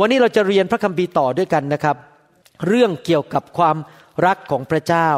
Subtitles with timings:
[0.00, 1.96] วันนี้เราจะเรียนพระคัมภีร์ต่อด้วยกันนะครับ
[2.68, 3.76] เรื่องเกี่ยวกับความ
[4.26, 5.08] รักของพระเจ้า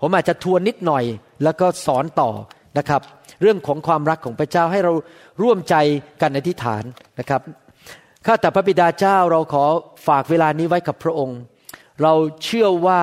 [0.00, 1.04] ผมอาจจะทวนนิดหน่อย
[1.44, 2.30] แล้วก็สอนต่อ
[2.78, 3.02] นะครับ
[3.42, 4.92] เรื่องของความรักของพระเจ้าให้เรา
[5.42, 5.74] ร่วมใจ
[6.20, 6.82] กันอธิษฐาน
[7.18, 7.42] นะครับ
[8.26, 9.64] ข้าแต่พระบิดาเจ้าเราขอ
[10.06, 11.38] ฝากเวลานี้ไว้กับพระองค์
[12.02, 12.14] เรา
[12.44, 13.00] เชื่อว่า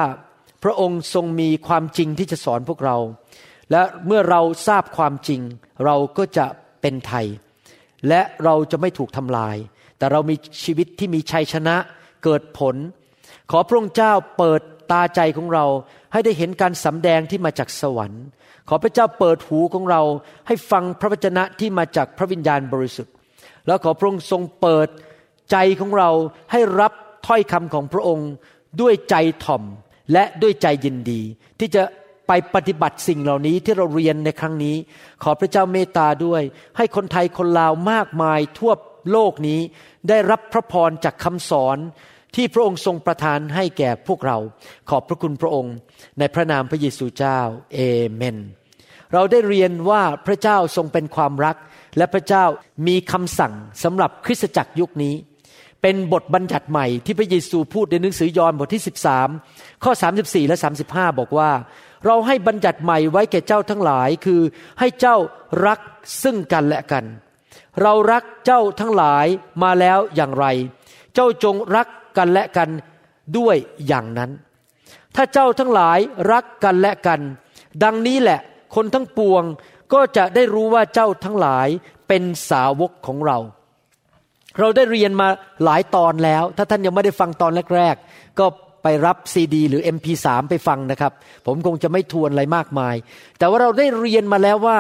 [0.64, 2.98] พระองค์ทรงมีความจริงที่จะสอนพวกเรา
[3.72, 5.42] และเมื่อเราทราบความจริง
[5.86, 6.46] เราก็จะ
[6.82, 7.26] เป็นไทย
[8.08, 9.58] และเราจะไม่ถูกทำลาย
[10.02, 11.76] แต่เรามีชีวิตที่มีชัยชนะ
[12.24, 12.76] เกิดผล
[13.52, 15.66] ขอพระองค์เจ้าเปิดตาใจของเรา
[16.12, 18.24] ให้ได้เห็นการสำแดงที่มาจากสวรรค์
[18.70, 20.02] ขอพระเจ้าเปิดหูของเรา
[20.48, 23.14] ให้ฟังพระวจนะที่มาจากพระวิญญาณบริสุทธิ์
[23.68, 24.88] แล้วขอพระองค์ทรงเปิด
[25.52, 26.10] ใจของเรา
[26.52, 26.94] ให้รับ
[27.28, 28.30] ถ้อยคำของพระองค์
[28.82, 29.16] ด้วยใจ
[29.46, 29.64] ถ่อม
[30.14, 31.22] และด้วยใจยินดี
[31.60, 31.84] ที่จะ
[32.28, 34.76] ไปปฏิบัติสิ่งเหล่านี้ที่เราเรียนในครั้งนี้
[35.24, 36.42] ขอพระเจ้าเมตตาด้วย
[36.78, 38.74] ให้คนไทยคนลาวมากมายทั่ว
[39.12, 39.60] โลกนี้
[40.10, 41.78] ได้รับพระพรจากคำสอน
[42.36, 44.38] ที่พระองค์ทรงประทานให้แก่พวกเรา
[44.90, 45.76] ขอบพระคุณพระองค์
[46.20, 47.40] ในพระนามพระเยซูเจ้า
[47.74, 47.80] เอ
[48.14, 48.38] เมน
[49.14, 51.58] เราได้เรียนว่าพระเจ้าทรงเป็นความรัก
[51.98, 52.46] และพระเจ้า
[52.88, 55.16] มีคำสั่งสำหรับคริสตจักรยุคนี้
[55.82, 58.84] เป็นบทบัญญัติใหม่ที่พระเยซูพูดในหนังสือยอห์นบทที่
[59.32, 61.52] 13 ข้อ 34 และ 35 บอกว่า
[62.06, 64.42] เราให้บัญญัติใหม่ไว้แก่เจ้าทั้งหลายคือ
[64.80, 65.16] ให้เจ้า
[65.66, 65.80] รัก
[66.24, 67.06] ซึ่งกันและกัน
[67.82, 69.26] เรารักเจ้าทั้งหลาย
[69.64, 70.46] มาแล้วอย่างไร
[71.14, 71.88] เจ้าจงรัก
[72.18, 72.70] กันและกัน
[73.38, 73.56] ด้วย
[73.88, 74.32] อย่างนั้น
[75.16, 76.00] ถ้าเจ้าทั้งหลาย
[76.32, 77.22] รักกันและกัน
[77.84, 78.40] ดังนี้แหละ
[78.76, 79.44] คนทั้งปวง
[79.94, 81.68] ก็จะได้รู้ว่าเจ้าทั้งหลาย
[82.08, 83.38] เป็นสาวกของเรา
[84.60, 85.28] เราได้เรียนมา
[85.64, 88.46] หลายตอนแล้ว ถ้าท่านยังไม่ได้ฟังตอนแรกๆ ก็
[88.84, 91.12] ไปรับซีดีหรือ MP3 ไปฟังนะครับ
[91.46, 92.96] ผมคงจะไม่ทวนอะไรมากมาย
[93.38, 94.80] แต่ว่าเราได้เรียนมาแล้วว่า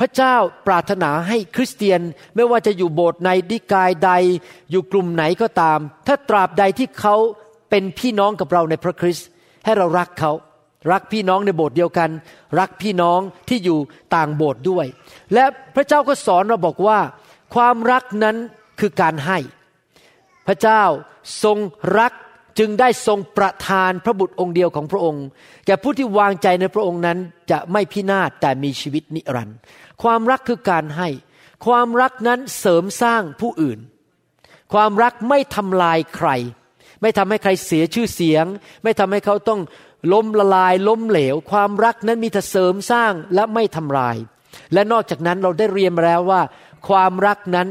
[0.00, 2.00] พระเจ้าปรารถนาให้คริสเตียน
[2.36, 4.10] ไม่ว่าจะอยู่โบสถ์ในดิกายใด
[4.70, 7.16] อยู่กลุ่มไหนก็ตาม ถ้าตราบใดที่เขา
[7.70, 9.28] เป็นพี่น้องกับเราในพระคริสต์
[9.64, 10.32] ให้เรารักเขา
[10.92, 12.10] รักพี่น้องในโบสถ์เดียวกัน
[12.58, 13.78] รักพี่น้องที่อยู่
[14.14, 14.86] ต่างโบสถ์ด้วย
[15.34, 15.44] และ
[15.74, 16.98] พระเจ้าก็สอนเราบอกว่า
[17.54, 18.36] ความรักนั้น
[18.80, 19.38] คือการให้
[20.46, 20.82] พระเจ้า
[21.42, 21.58] ทรง
[21.98, 22.12] รัก
[22.58, 25.24] จึงได้ทรงประทานพระบุตรองค์เดียวของพระองค์
[25.66, 27.18] แก่ผู้ที่วางใจในพระองค์นั้น
[27.50, 29.58] จะไม่พินาศแต่มีชีวิตนิรันดร์
[30.02, 31.08] ความรักคือการให้
[31.66, 33.78] ความรักนั้นเสริมสร้างผู้อื่น
[34.72, 36.28] ความรักไม่ทำลายใคร
[37.02, 38.44] ไม่ทำให้ใครเสียชื่อเสียง
[38.82, 39.60] ไม่ทำให้เขาต้อง
[40.12, 44.16] ล้มละลาย ล้มเหลว ความรักนั้นมีแต่เสริมสร้างและไม่ทำลาย
[44.72, 46.42] และนอกจากนั้นเราได้เรียนมาแล้วว่า
[46.88, 47.68] ความรักนั้น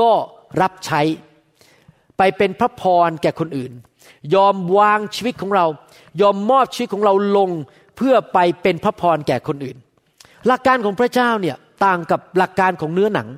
[0.00, 0.10] ก็
[0.60, 1.00] รับใช้
[2.18, 3.72] ไปเป็นพระพรแก่คนอื่น
[4.34, 5.66] ยอมวางชีวิตของเรา
[6.20, 7.50] ยอมมอบชีวิตของเราลง
[7.96, 9.76] เพื่อไปเป็นพระพรแก่คนอื่น
[10.46, 13.28] หลักการของพระเจ้าเนี่ย ต่างกับหลักการของเนื้อหนัง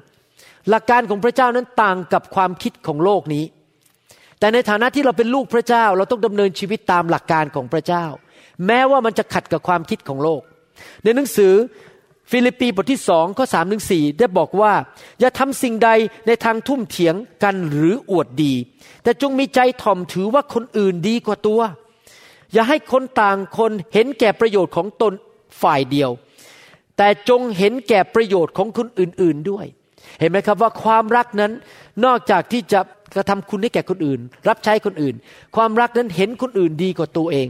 [0.70, 3.44] หลักการของพระเจ้านั้นต่างกับความคิดของโลกนี้
[4.38, 8.04] แต่ในฐานะที่เราเป็นลูกพระเจ้า เราต้องดำเนินชีวิตตามหลักการของพระเจ้า
[8.66, 10.42] แม้ว่ามันจะขัดกับความคิดของโลก
[11.04, 11.52] ในหนังสือ
[12.30, 14.72] ฟิลิปปีบทที่สองข้อสามถึงสี่ได้บอกว่า
[15.20, 15.90] อย่าทำสิ่งใด
[16.26, 18.54] ในทางทุ่มเถียงกันหรืออวดดี
[19.02, 21.60] แต่จงมีใจถ่อมถือว่าคนอื่นดีกว่าตัว
[22.52, 25.12] อย่าให้คนต่างคนเห็นแก่ประโยชน์ของตน
[25.62, 26.10] ฝ่ายเดียว
[26.96, 29.66] แต่จงเห็นแก่ประโยชน์ของคนอื่น ๆด้วย
[30.20, 31.52] เห็นไหมครับว่าความรักนั้น
[32.04, 32.80] นอกจากที่จะ
[33.14, 35.14] กระทำคุณให้แก่คนอื่น รับใช้คนอื่น
[35.56, 37.48] ความรักนั้นเห็นคนอื่นดีกว่าตัวเอง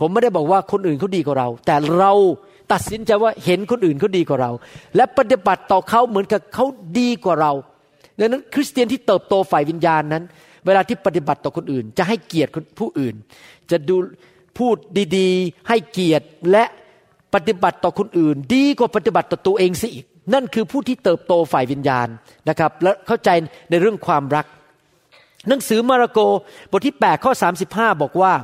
[0.00, 2.12] ผมไม่ได้บอกว่าคนอื่นเขาดีกว่าเรา แต่เรา
[2.72, 4.50] ตัดสินใจว่าเห็นคนอื่นเขาดีกว่าเรา
[4.96, 6.64] และปฏิบัติต่อเขาเหมือนกับเขา
[6.98, 7.52] ดีกว่าเรา
[8.18, 10.24] ดังนั้น คริสเตียนที่เติบโตฝ่ายวิญญาณนั้น
[10.66, 13.14] เวลาที่ปฏิบัติต่อคนอื่น จะให้เกียรติผู้อื่น
[13.70, 13.96] จะดู
[14.58, 14.76] พูด
[15.16, 16.64] ดีๆ ให้เกียรติและ
[17.34, 20.04] ปฏิบัติต่อคนอื่น ดีกว่าปฏิบัติต่อตัวเองซะอีก
[20.34, 22.08] นั่นคือผู้ที่เติบโตฝ่ายวิญญาณ
[22.48, 23.30] นะครับ และเข้าใจ
[23.70, 24.46] ในเรื่องความรัก
[25.48, 26.18] หนังสือมาระโก
[26.70, 27.32] บทที่8ข้อ
[27.66, 28.34] 35 บอกว่า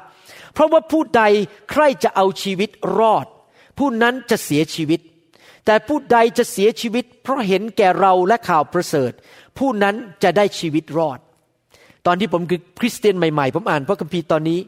[0.53, 1.23] เพราะว่าผู้ใด
[1.71, 3.27] ใครจะเอาชีวิตรอด
[3.79, 5.01] ผู้นั้นจะเสียชีวิต
[5.67, 9.13] แต่ผู้ใดจะเสียชีวิต เพราะเห็นแก่เราและข่าวประเสริฐ
[9.59, 11.19] ผู้นั้นจะได้ชีวิตรอด
[12.07, 14.59] ตอนที่ผมคือคริสเตียนใหม่ๆ ผมอ่านพระคัมภีร์ตอนนี้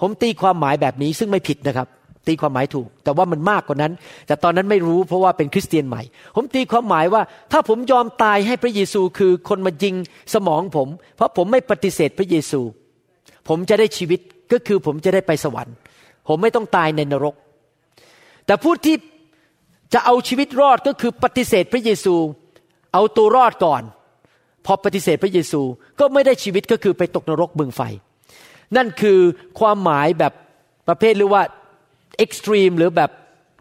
[0.00, 1.88] ผมตีความหมายแบบนี้ซึ่งไม่ผิดนะครับ
[2.26, 3.92] ตีความหมายถูก แต่ว่ามันมากกว่านั้น
[4.26, 6.02] แต่ตอนนั้นไม่รู้เพราะว่าเป็นคริสเตียนใหม่
[6.36, 7.22] ผมตีความหมายว่า
[7.52, 9.94] ถ้าผมยอมตายให้พระเยซูคือคนมายิง
[10.34, 12.60] สมองผม เพราะผมไม่ปฏิเสธพระเยซู
[13.48, 14.20] ผมจะได้ชีวิต
[14.52, 15.74] ก็คือผมจะได้ไปสวรรค์
[16.28, 17.34] ผมไม่ต้องตายในนรก
[18.46, 18.96] แต่ผู้ที่
[19.94, 22.14] จะเอาชีวิตรอดก็คือปฏิเสธพระเยซู
[22.92, 23.82] เอาตัวรอดก่อน
[24.66, 25.60] พอปฏิเสธพระเยซู
[26.00, 27.80] ก็ไม่ได้ชีวิตก็คือไปตกนรกบึงไฟ
[28.76, 29.18] นั่นคือ
[29.58, 30.32] ความหมายแบบ
[30.88, 31.42] ประเภทหรือว่า
[32.18, 33.10] เอ็กซ์ตรีมหรือแบบ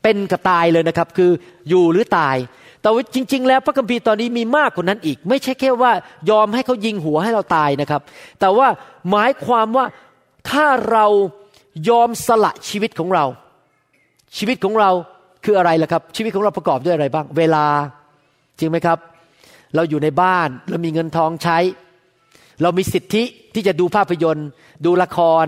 [0.04, 1.32] เป็นกับตายเลยนะครับ คือ
[1.70, 2.38] อยู่หรือตาย
[2.82, 5.92] แต่ว่าจริง ๆ แล้วพระคัมภีร์ตอนนี้มีมากกว่านั้นอีก ไม่ใช่แค่ว่า
[6.30, 8.02] ยอมให้เขายิงหัวให้เราตายนะครับ
[8.40, 8.68] แต่ว่า
[9.12, 9.86] หมายความว่า
[10.50, 11.06] ถ้าเรา
[11.90, 13.26] ยอมสละชีวิตของเรา
[14.38, 14.92] ชีวิตของเรา
[15.44, 17.66] คืออะไรล่ะครับ ชีวิตของเราประกอบด้วยอะไรบ้าง เวลา
[18.60, 18.98] จริงไหมครับ
[19.76, 21.58] เราอยู่ในบ้านเรามีเงินทองใช้
[22.62, 23.24] เรามีสิทธิ
[23.54, 24.48] ที่จะดูภาพยนตร์
[24.86, 25.46] ดูละคร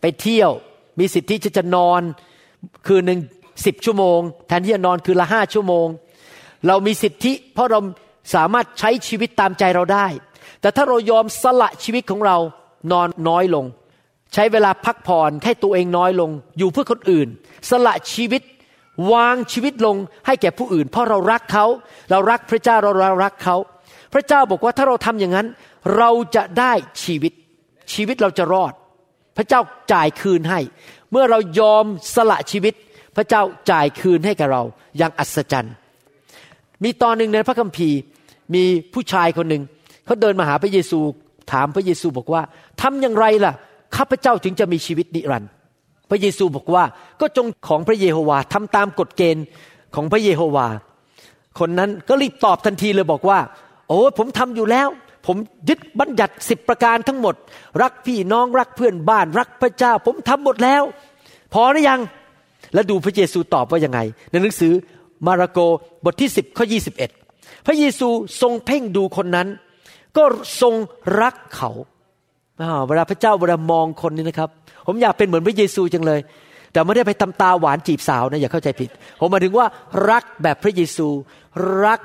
[0.00, 0.50] ไปเที่ยว
[0.98, 2.02] มีสิทธิที่จะนอน
[2.86, 3.20] คืนหนึ่ง
[3.66, 4.18] สิบชั่วโมง
[4.48, 5.86] แทนที่จะนอนคืนละห้าชั่วโมง
[6.66, 7.80] เรามีสิทธิ เพราะเรา
[8.34, 10.06] สามารถใช้ชีวิตตามใจเราได้
[10.60, 12.36] แต่ถ้าเรายอมสละชีวิตของเรา
[12.92, 13.64] นอนน้อยลง
[14.34, 17.28] ใช้เวลาพักผ่อนให้ตัวเองน้อยลง อยู่เพื่อคนอื่น
[17.70, 18.42] สละชีวิต
[19.12, 19.96] วางชีวิตลง
[20.26, 21.66] ให้แก่ผู้อื่น เพราะเรารักเขา
[22.10, 23.56] เรารักพระเจ้าเราเรารักเขา
[24.14, 25.46] พระเจ้าบอกว่าถ้าเราทำอย่างนั้น
[25.96, 26.72] เราจะได้
[27.02, 27.32] ชีวิต
[27.92, 28.72] ชีวิตเราจะรอด
[29.36, 29.60] พระเจ้า
[29.92, 30.60] จ่ายคืนให้
[31.10, 31.84] เมื่อเรายอม
[32.14, 32.74] สละชีวิต
[33.16, 34.62] พระเจ้าจ่ายคืนให้กับเรา
[34.98, 35.74] อย่างอัศจรรย์
[36.84, 37.98] มีตอนหนึ่งในพระคัมภีร์
[38.54, 38.62] มี
[38.94, 39.62] ผู้ชายคนหนึ่ง
[40.04, 41.00] เขาเดินมาหาพระเยซู
[41.52, 42.42] ถามพระเยซูบอกว่า
[42.82, 43.52] ทำอย่างไรล่ะ
[43.96, 45.50] ข้าพเจ้าถึงจะมีชีวิตนิรันดร์
[46.10, 46.84] พระเยซูบอกว่า
[47.20, 49.44] ก็จงของพระเยโฮวาทำตามกฎเกณฑ์
[49.94, 50.66] ของพระเยโฮวา
[51.58, 53.38] คนนั้นก็รีบตอบทันทีเลยบอกว่า
[53.88, 54.88] โอ้ผมทำอยู่แล้ว
[55.28, 55.36] ผม
[55.68, 57.34] ยึดบัญญัติสิบประการทั้งหมด
[57.82, 60.82] รักพี่น้องรักเพื่อนบ้านรักพระเจ้า ผมทำหมดแล้ว
[61.52, 62.00] พอหรือยัง
[62.74, 64.72] แล้วดูพระเยซูตอบว่ายังไง ในหนังสือ
[65.26, 65.58] มาระโก
[66.04, 66.64] บทที่10ข้อ
[67.14, 68.08] 21พระเยซู
[68.40, 69.48] ทรงเพ่งดูคนนั้น
[70.16, 70.24] ก็
[70.60, 70.74] ทรง
[71.20, 71.70] รักเขา
[72.86, 74.50] เวลาพระเจ้าเวลามองคนนี้นะครับ
[74.86, 76.20] ผมอยากเป็นเหมือนพระเยซูจังเลย
[76.72, 78.90] แต่ไม่ได้ไปทำตาหวานจีบสาวนะอย่าเข้าใจผิด
[79.20, 79.66] ผมหมายถึงว่า
[80.10, 81.08] รักแบบพระเยซู
[81.84, 82.00] รัก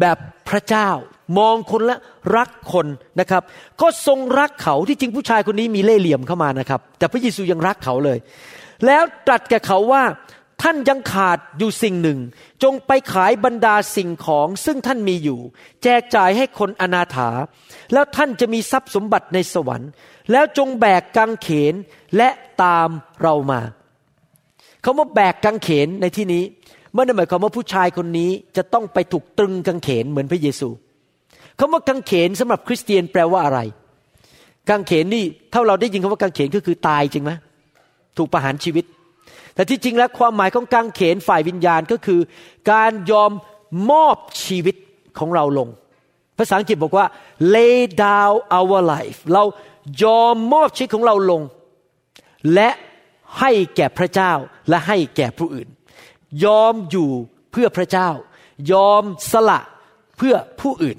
[0.00, 0.16] แบบ
[0.48, 0.90] พระเจ้า
[1.38, 1.96] มองคนและ
[2.36, 2.86] รักคน
[3.20, 3.42] นะครับ
[3.80, 8.18] ก็ทรงรักเขาที่จริงผู้ชายคนนี้มีเล่ห์เหลี่ยมเข้ามานะครับ แต่พระเยซูยังรักเขาเลย
[8.86, 10.02] แล้วตรัสแก่เขาว่า
[10.62, 12.18] ท่านยังขาดอยู่สิ่งหนึ่ง
[12.62, 15.38] จงไปขายบรรดาสิ่งของซึ่งท่านมีอยู่
[15.82, 17.30] แจกจ่ายให้คนอนาถา
[17.92, 19.90] แล้วท่านจะมีทรัพย์สมบัติในสวรรค์
[20.32, 21.74] แล้วจงแบกกังเขน
[22.16, 22.28] และ
[22.62, 22.88] ตาม
[23.22, 23.60] เรามา
[24.82, 26.42] เขาว่าแบกกังเขนในที่นี้
[26.94, 30.68] ไม่ได้หมายความว่าผู้ชายคนนี้จะต้องไปถูกตรึงกังเขนเหมือนพระเยซู
[31.58, 33.60] คาว่ากังเขนสำหรับคริสเตียนแปลว่าอะไร
[34.68, 37.32] กังเขนนี่ถ้าเราได้ยินคำว่ากังเขนก็คือตายจริงไหม
[38.16, 38.84] ถูกประหารชีวิต
[39.54, 42.20] แต่ที่จริงแล้วความหมายของกางเขนฝ่ายวิญญาณก็คือ
[42.70, 43.30] การยอม
[43.90, 44.76] มอบชีวิต
[45.18, 45.68] ของเราลง
[46.38, 47.06] ภาษาอังกฤษบอกว่า
[47.54, 49.44] lay down our life เรา
[50.02, 51.42] ยอมมอบชีวิตของเราลง
[52.54, 52.70] และ
[53.38, 54.32] ให้แก่พระเจ้า
[54.68, 55.68] และให้แก่ผู้อื่น
[56.44, 57.10] ยอมอยู่
[57.52, 58.08] เพื่อพระเจ้า
[58.72, 59.02] ยอม
[59.32, 59.60] สละ
[60.16, 60.98] เพื่อผู้อื่น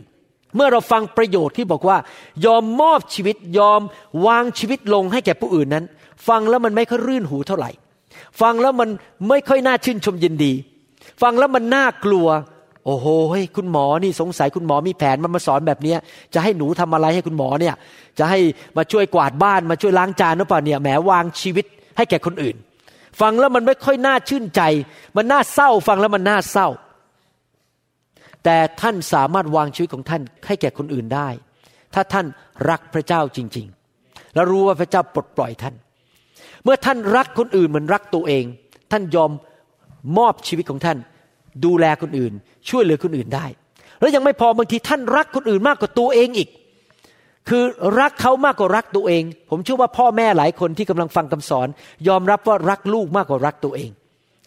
[0.55, 1.97] เมื่อเราฟังประโยชน์ที่บอกว่า
[2.45, 3.81] ยอมมอบชีวิตยอม
[4.27, 5.85] วางชีวิตลงให้แก่ผู้อื่นนั้น
[6.27, 7.71] ฟังแล้วมันไม่ค่อยรื่นหูเท่าไหร่
[8.41, 8.89] ฟังแล้วมัน
[9.29, 10.53] ไม่ค่อยน่าชื่นชมยินดี
[11.21, 12.27] ฟังแล้วมันน่ากลัว
[12.85, 13.07] โอ้โห
[13.55, 15.95] คุณหมอนี่สงสัยคุณหมอมีแผนมันมาสอนแบบนี้
[16.33, 17.75] จะให้หนูทำอะไรให้คุณหมอเนี่ย
[18.19, 18.39] จะให้
[18.77, 21.65] มาช่วยกวาดบ้านมาช่วยล้างจานหรือเปล่าเนี่ยแหมวางชีวิต
[21.97, 22.56] ให้แก่คนอื่น
[23.21, 24.61] ฟังแล้วมันไม่ค่อยน่าชื่นใจ
[25.18, 26.68] มันน่าเศร้า ฟังแล้วมันน่าเศร้า
[28.45, 31.29] แต่ท่านสามารถวางชีวิตของท่านให้แก่คนอื่นได้
[31.93, 32.25] ถ้าท่าน
[32.69, 33.67] รักพระเจ้าจริง
[34.01, 35.75] ๆ แล้วรู้ว่าพระเจ้าปลดปล่อยท่าน
[36.63, 38.43] เมื่อท่านรักคนอื่นเหมือนรักตัวเอง
[38.91, 39.31] ท่านยอม
[40.17, 40.97] มอบชีวิตของท่าน
[41.65, 42.33] ดูแลคนอื่น
[42.69, 43.45] ช่วยเหลือคนอื่นได้
[43.99, 46.49] แล้วยังไม่พอบางทีท่านรักคนอื่นมากกว่าตัวเองอีก
[47.49, 47.63] คือ
[47.99, 51.67] รักเขามากกว่ารักตัวเอง ผมเชื่อว่าพ่อแม่หลายคนที่กำลังฟังคำสอน
[52.07, 53.89] ยอมรับว่ารักลูกมากกว่ารักตัวเอง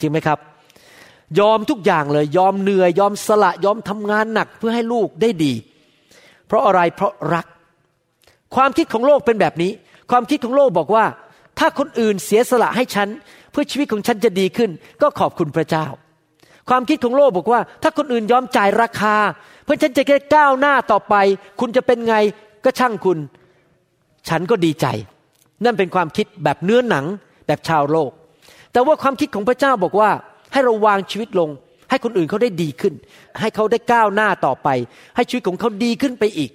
[0.00, 0.38] จริงไหมครับ
[1.40, 5.52] ยอมทุกอย่างเลย ยอมเหนื่อย ยอมสละยอมทำงานหนักเพื่อให้ลูกได้ดี
[6.46, 7.46] เพราะอะไรเพราะรัก
[8.54, 9.72] ความคิดของโลกเป็นแบบนี้
[10.10, 11.04] ความคิดของโลกบอกว่า
[11.58, 13.08] ถ้าคนอื่นเสียสละให้ฉัน
[13.50, 14.70] เพื่อชีวิตของฉันจะดีขึ้น
[15.02, 15.86] ก็ขอบคุณพระเจ้า
[16.68, 19.14] ความคิดของโลกบอกว่า ถ้าคนอื่นยอมจ่ายราคา
[19.64, 21.14] เพื่อฉันจะแค่ก้าวหน้าต่อไป
[21.60, 22.16] คุณจะเป็นไง
[22.64, 23.18] ก็ช่างคุณ
[24.28, 24.86] ฉันก็ดีใจ
[25.64, 27.04] นั่นเป็นความคิดแบบเนื้อหนัง
[27.46, 28.10] แบบชาวโลก
[28.72, 30.10] แต่ว่าความคิดของพระเจ้าบอกว่า
[30.52, 31.50] ให้เราวางชีวิตลง
[31.90, 32.94] ให้คนอื่นเขาได้ดีขึ้น
[33.40, 34.68] ให้เขาได้ก้าวหน้าต่อไป
[35.16, 36.50] ให้ชีวิตของเขาดีขึ้นไปอีก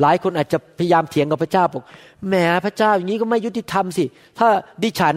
[0.00, 1.82] หลายคนอาจจะพยายามเถียงกับพระเจ้าบอก
[2.28, 4.04] แหมพระเจ้าอย่างนี้ก็ไม่ยุติธรรมสิ
[4.38, 4.48] ถ้า
[4.82, 5.16] ดิฉัน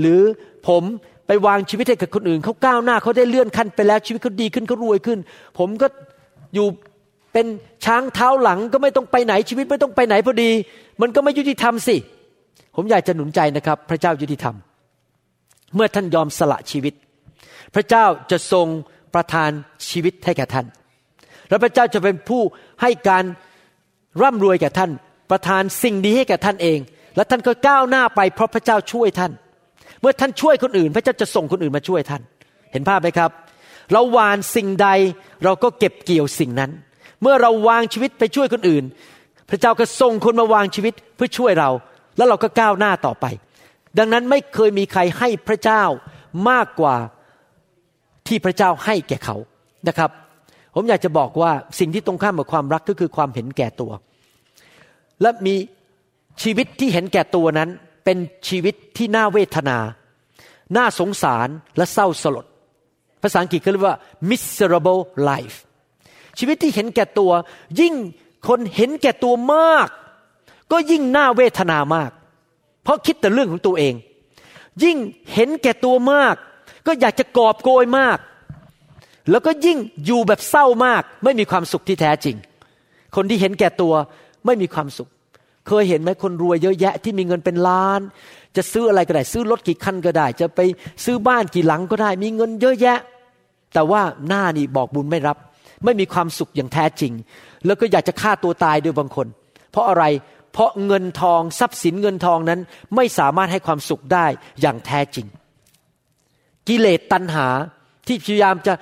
[0.00, 0.20] หรือ
[0.68, 0.82] ผม
[1.26, 5.18] ไปวางชีวิตให้กับคนอื่นเขาก้าวหน้าเขาได้เลื่อนขั้นไปแล้วชีวิตเขาดีขึ้นเขารวยขึ้น
[5.58, 5.86] ผมก็
[6.54, 6.66] อยู่
[7.32, 7.46] เป็น
[7.84, 10.50] ช้างเท้าหลังก็ไม่ต้องไปไหนชีวิตไม่ต้องไปไหนพอดี
[11.00, 11.96] มันก็ไม่ยุติธรรมสิ
[12.76, 14.54] ผมอยากจะหนุนใจนะครับ พระเจ้ายุติธรรม
[15.74, 16.94] เมื่อท่านยอมสละชีวิต
[17.74, 18.66] พระเจ้าจะทรง
[19.14, 19.50] ประทาน
[19.88, 20.66] ชีวิตให้แก่ท่าน
[21.48, 22.42] แล้วพระเจ้าจะเป็นผู้
[22.82, 23.24] ให้การ
[24.22, 24.90] ร่ำรวยแก่ท่าน
[25.30, 26.78] ประทานสิ่งดีให้แก่ท่านเอง
[27.16, 29.32] และท่านก็ก้าวหน้าไปเพราะพระเจ้าช่วยท่าน
[30.00, 32.22] เมื่อท่านช่วยคนอื่น พระเจ้าจะส่งคนอื่นมาช่วยท่าน
[32.72, 33.30] เห็นภาพไหมครับ
[33.92, 34.88] เราหวานสิ่งใด
[35.44, 36.70] เราก็เก็บเกี่ยวสิ่งนั้น
[37.22, 38.84] เมื่อเราวางชีวิตไปช่วยคนอื่น
[39.50, 41.70] พระเจ้าก็ส่งคนมาวางชีวิตเพื่อช่วยเรา
[42.16, 43.26] แล้วเราก็ก้าวหน้าต่อไป
[43.98, 45.84] ดังนั้นไม่เคยมีใครให้พระเจ้า
[46.50, 46.96] มากกว่า
[48.32, 49.36] ที่พระเจ้าให้แก่เขา
[49.88, 50.10] นะครับ
[50.74, 53.92] ผมอยากจะบอกว่าสิ่งที่ตรงข้ามกับความรักก็คือความเห็นแก่ตัว
[55.22, 55.54] และมี
[56.42, 57.70] ชีวิตที่เห็นแก่ตัวนั้น
[58.04, 59.78] เป็นชีวิตที่น่าเวทนา
[60.76, 62.46] น่าสงสารและเศร้าสลด
[63.22, 63.96] ภาษาอังกฤษเขาเรียกว่า
[64.30, 65.56] miserable life
[66.38, 67.32] ชีวิตที่เห็นแก่ตัว
[67.80, 67.94] ยิ่ง
[68.48, 69.88] คนเห็นแก่ตัวมาก
[70.72, 72.10] ก็ยิ่งน่าเวทนามาก
[72.82, 73.94] เพราะคิดแต่เรื่องของตัวเอง
[74.84, 74.96] ยิ่ง
[75.32, 76.36] เห็นแก่ตัวมาก
[76.86, 78.18] ก็อยากจะกอบโกยมาก
[79.30, 82.36] แล้วก็ยิ่งอยู่แบบเศร้ามาก ไม่มีความสุขที่แท้จริง
[83.16, 83.94] คนที่เห็นแก่ตัว
[84.46, 85.08] ไม่มีความสุข
[85.68, 88.00] เคยเห็นไหมคนรวยเยอะแยะที่มีเงินเป็นล้าน
[88.56, 90.60] จะซื้ออะไรก็ได้ ซื้อรถกี่คันก็ได้ จะไป
[91.04, 92.98] ซื้อบ้านกี่หลังก็ได้ มีเงินเยอะแยะ
[93.74, 95.36] แต่ว่าหน้านี่บอกบุญไม่รับ
[95.84, 97.12] ไม่มีความสุขอย่างแท้จริง
[97.66, 99.26] แล้วก็อยากจะฆ่าตัวตายด้วยบางคน
[99.70, 100.04] เพราะอะไร
[100.52, 102.60] เพราะเงินทองทรัพย์สินเงินทองนั้น
[102.96, 104.26] ไม่สามารถให้ความสุขได้
[104.60, 105.26] อย่างแท้จริง
[106.68, 107.46] กิเลสตัณหา
[108.06, 108.74] ที่พยายามจะ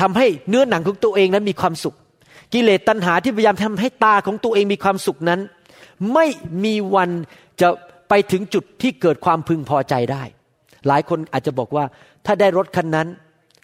[0.00, 1.96] ทำให้เนื้อหนังของตัวเองนั้นมีความสุข
[2.54, 5.40] กิเลสตัณหาที่พยายามทำให้ตาของตัวเองมีความสุขนั้น
[6.14, 6.26] ไม่
[6.64, 7.10] มีวัน
[7.60, 7.68] จะ
[8.08, 10.22] ไปถึงจุดที่เกิดความพึงพอใจได้
[10.86, 11.84] หลายคนอาจจะบอกว่า
[12.26, 13.08] ถ้าได้รถคันนั้น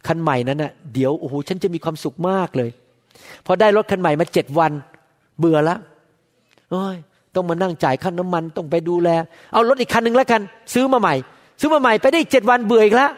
[0.06, 2.70] คันใหม่นั้นนะ่ะเดี๋ยวโอ้โหฉันจะมีความสุขมากเลย
[3.46, 4.72] พอได้รถคันใหม่มาเจ็ดวัน
[5.38, 5.76] เบื่อละ
[6.70, 6.96] โอ้ย
[7.34, 9.08] ต้องมานั่งจ่ายค่าน้ำมันต้องไปดูแล
[9.52, 10.40] เอารถอีกคันหนึ่งแล้วกัน
[10.74, 11.14] ซื้อมาใหม่
[11.60, 13.10] ซื้อมาใหม่ไปได้เจ็ดวันเบื่ออีกแล้ว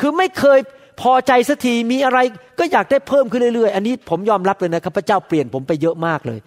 [0.00, 0.58] คือไม่เคย
[1.00, 2.18] พอใจสักทีมีอะไร
[2.58, 6.38] ก็อยากได้เพิ่มขึ้นเรื่อยๆ อันนี้ผมยอมรับเลยนะครับพระเจ้าเปลี่ยนผมไปเยอะมากเลย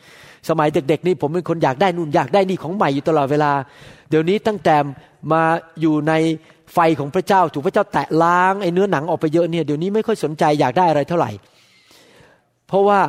[0.49, 3.51] สมัยเด็กๆ นี่ผมเป็นคนอยากได้นู่นอยากได้นี่ของใหม่อยู่ตลอดเวลา
[4.09, 4.75] เดี๋ยวนี้ตั้งแต่
[5.31, 5.43] มา
[5.81, 6.13] อยู่ใน
[6.73, 11.31] ไฟของพระเจ้าถูกพระเจ้าแตะล้างไอ้เนื้อหนังออกไปเยอะเนี่ยเดี๋ยวนี้ไม่ค่อยสนใจอยากได้อะไรเท่าไหร่
[12.67, 12.99] เพราะว่า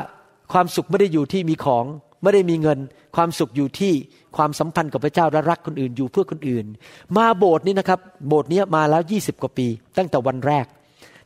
[0.52, 1.84] ความสุขไม่ได้อยู่ที่มีของ
[2.22, 2.78] ไม่ได้มีเงิน
[3.16, 3.92] ความสุขอยู่ที่
[4.36, 6.66] ความสัมพันธ์กับพระเจ้าและรักคนอื่นอยู่เพื่อคนอื่น
[7.16, 9.66] มาโบสถ์นี้นะครับ โบสถ์นี้มาแล้วยี่สิบกว่าปี
[9.98, 10.66] ตั้งแต่วันแรก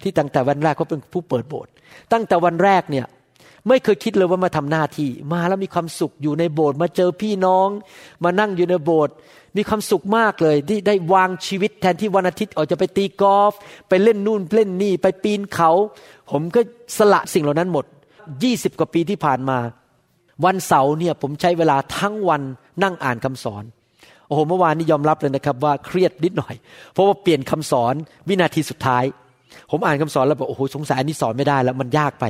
[0.03, 1.71] ที่ตั้งแต่วันแรกเขาเป็นผู้เปิดโบสถ์
[2.13, 3.07] ตั้งแต่วันแรกเนี่ย
[3.69, 7.69] ไม่เคยคิดเลยว่ามาทำหน้าที่ มาแล้วมีความสุขอยู่ในโบสถ์มาเจอพี่น้อง
[8.25, 9.15] มานั่งอยู่ในโบสถ์
[9.57, 13.53] มีความสุขมากเลยที่ได้วางชีวิตแทนที่วันอาทิตย์ออกจะไปตีกอล์ฟ
[13.89, 15.71] ไปเล่นนู่นเล่นนี่ไปปีนเขา
[16.31, 16.61] ผมก็
[16.99, 17.85] สละสิ่งเหล่านั้นหมด
[18.43, 19.59] ยี่สิบกว่าปีที่ผ่านมา
[20.45, 22.43] วันเสาร์เนี่ยผมใช้เวลาทั้งวัน
[22.83, 23.65] นั่งอ่านคำสอน
[24.27, 26.55] โอ้โหเมื่อวานนี้ยอมรับเลยนะครับว่าเครียดนิดหน่อย
[26.93, 27.95] เพราะว่าเปลี่ยนคำสอน
[28.29, 29.05] วินาทีสุดท้าย
[29.71, 32.25] ผมอ่านคำสอนแล้วบอกโอ้โหสงสัยอันนี้สอนไม่ได้แล้วมันยากไป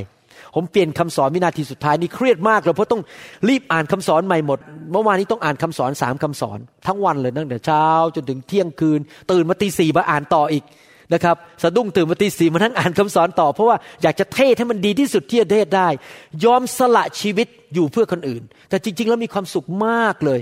[0.55, 3.03] ผมเปลี่ยนคำสอนวินาทีสุดท้ายนี่เครียดมากเลยเพราะต้อง
[3.49, 4.59] รีบอ่านคำสอนใหม่หมด
[4.93, 9.01] เมื่อวานนี้ต้องอ่านคำสอนสามคำสอน ทั้งวันเลยตั้งแต่เช้าจนถึงเที่ยงคืน
[9.31, 10.65] ตื่นมาตีสี่มาอ่านต่ออีก
[11.15, 15.89] นะครับสะดุ้งตื่นมาตีสี่มานั่งอ่านคำสอนต่อ เพราะว่าอยากจะเทศให้มันดีที่สุดที่จะเทศได้
[16.45, 20.41] ยอมสละชีวิตอยู่เพื่อคนอื่น แต่จริง ๆ แล้วมีความสุขมากเลย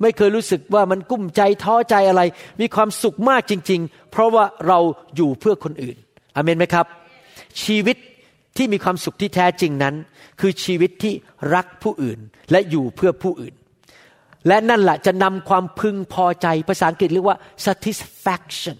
[0.00, 2.22] ไม่เคยรู้สึกว่ามันกุ้มใจท้อใจอะไร
[2.60, 4.78] มีความสุขมากจริง ๆ เพราะว่าเรา
[5.16, 5.96] อยู่เพื่อคนอื่น
[6.36, 6.86] อเมนไหมครับ
[7.64, 7.96] ชีวิต
[8.56, 9.94] ที่มีความสุขที่แท้จริงนั้น
[10.40, 11.14] คือชีวิตที่
[11.54, 12.18] รักผู้อื่น
[12.50, 13.54] และอยู่เพื่อผู้อื่น
[14.48, 18.76] และนั่นแหละจะนำความพึงพอใจภาษาอังกฤษเรียกว่า satisfaction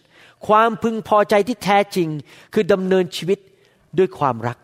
[0.49, 2.09] ความพึงพอใจที่แท้จริง
[2.55, 3.39] คือดำเนินชีวิต
[3.99, 4.59] ด้วยความรัก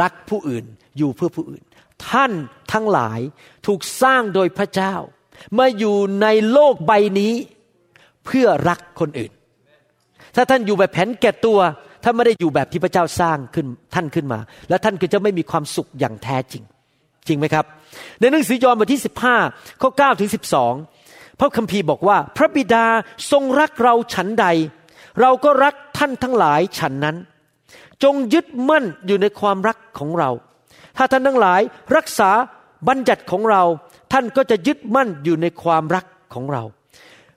[0.00, 0.64] รักผู้อื่น
[0.98, 1.62] อยู่เพื่อผู้อื่น
[2.08, 2.32] ท่าน
[2.72, 3.20] ทั้งหลาย
[3.66, 4.94] ถูกสร้างโดยพระเจ้า
[5.58, 7.34] มาอยู่ในโลกใบนี้
[8.26, 9.32] เพื่อรักคนอื่น
[10.36, 11.58] ถ้าท่านอยู่แบบแผนแก่ตัว
[12.04, 14.38] ท่านไม่ได้อยู่แบบที่พระเจ้าสร้างขึ้นท่านขึ้นมา
[14.68, 16.62] และท่านก็จะไม่มีความสุขอย่างแท้จริง
[17.26, 17.64] จริงไหมครับ
[18.20, 19.02] ในหนังสือยอห์นบทที่
[19.40, 20.30] 15ข้อ9ถึง
[20.72, 21.05] 12
[21.40, 22.86] พระคัมภีร์บอกว่า พระบิดา
[23.30, 24.46] ทรงรักเราฉันใด
[25.20, 27.16] เราก็รักท่านทั้งหลายฉันนั้น
[28.02, 30.30] จงยึดมั่นอยู่ในความรักของเรา
[30.96, 31.60] ถ้าท่านทั้งหลาย
[31.96, 32.30] รักษา
[32.88, 33.62] บัญญัติของเรา
[34.12, 36.62] ท่านก็จะยึดมั่นอยู่ในความรักของเรา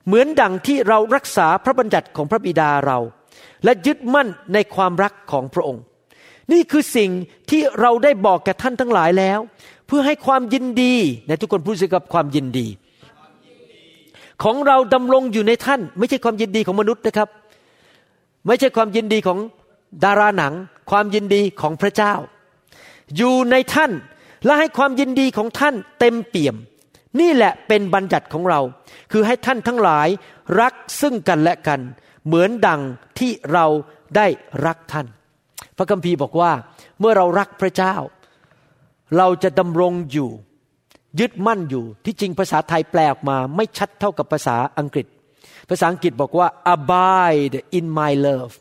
[0.05, 2.99] เหมือนดังที่เรารักษาพระบัญญัติของพระบิดาเรา
[3.63, 5.83] และยึดมั่นในความรักของพระองค์
[6.51, 7.11] นี่คือสิ่ง
[7.49, 9.39] ที่เราได้บอกแก่ท่านทั้งหลายแล้ว
[9.87, 10.95] เพื่อให้ความยินดี
[11.27, 12.67] ในทุกคนพูดสิกับความยินดี
[14.43, 17.29] ของเราดำรงอยู่ในท่าน ไม่ใช่ความยินดีของมนุษย์นะครับ
[18.47, 19.39] ไม่ใช่ความยินดีของ
[20.03, 20.53] ดาราหนัง
[20.91, 22.13] ความยินดีของพระเจ้า
[23.17, 23.91] อยู่ในท่าน
[24.45, 26.55] และให้ความยินดีของท่านเต็มเปี่ยม
[27.19, 28.59] นี่แหละเป็นบัญญัติของเรา
[29.11, 30.07] คือให้ท่านทั้งหลาย
[30.59, 31.79] รักซึ่งกันและกัน
[32.25, 32.81] เหมือนดัง
[33.19, 33.65] ที่เรา
[34.15, 34.27] ได้
[34.65, 35.07] รักท่าน
[35.77, 36.51] พระคัมภีร์บอกว่า
[36.99, 37.95] เมื่อเรารักพระเจ้า
[39.17, 40.29] เราจะดำรงอยู่
[41.19, 45.05] ยึดมั่นอยู่ที่จริงภาษาไทยแปลออกมา ไม่ชัดเท่ากับภาษาอังกฤษ
[45.69, 48.53] ภาษาอังกฤษบอกว่า abide in my love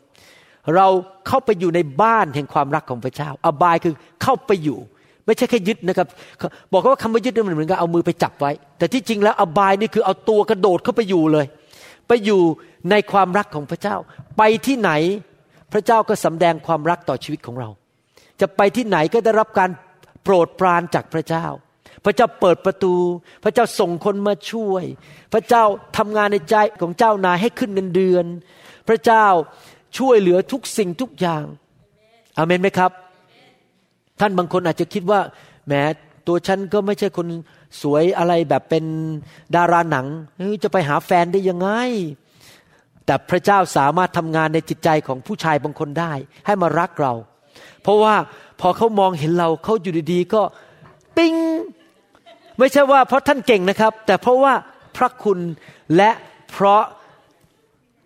[0.75, 0.87] เรา
[1.27, 4.79] เข้าไปอยู่ในบ้านแห่งความรักของพระเจ้า abide คือเข้าไปอยู่
[5.25, 6.07] ไม่ใช่แค่ยึดนะครับ
[6.73, 11.45] บอกว่าคำว่ายึดมันเหมือนกับเอามือไปจับไว้ แต่ที่จริงแล้ว abide นี่คือเอาตัวกระโดดเข้าไปอยู่เลย
[12.07, 12.41] ไปอยู่
[12.89, 13.95] ในความรักของพระเจ้า
[14.37, 14.91] ไปที่ไหน
[15.73, 17.69] พระเจ้าก็สำแดงความรักต่อชีวิตของเรา
[18.41, 19.69] จะไปที่ไหนก็ได้รับการ
[20.23, 21.45] โปรดปรานจากพระเจ้า
[22.05, 22.93] พระเจ้าเปิดประตู
[23.43, 24.83] พระเจ้าส่งคนมาช่วย
[25.33, 25.63] พระเจ้า
[25.97, 28.25] ทำงานในใจของเจ้านายให้ขึ้นเงินเดือน
[28.87, 29.25] พระเจ้า
[29.97, 31.43] ช่วยเหลือทุกสิ่งทุกอย่าง
[32.37, 32.91] อเมนไหมครับ
[34.19, 35.19] ท่านบางคนอาจจะคิดว่า
[35.67, 35.73] แหม
[36.27, 37.27] ตัวฉันก็ไม่ใช่คน
[37.81, 38.85] สวยอะไรแบบเป็น
[39.55, 40.07] ดาราหนัง
[40.63, 41.69] จะไปหาแฟนได้ยังไง
[43.05, 46.13] แต่พระเจ้าสามารถทำงานในจิตใจของผู้ชายบางคนได้
[46.45, 47.13] ให้มารักเรา
[47.83, 48.15] เพราะว่า
[48.59, 50.41] พอเขามองเห็นเราเขาอยู่ดีๆก็
[51.17, 51.33] ปิ้ง
[52.59, 54.53] ไม่ใช่ว่าเพราะท่านเก่งนะครับ แต่เพราะว่า
[54.97, 55.39] พระคุณ
[55.97, 56.11] และ
[56.51, 56.83] เพราะ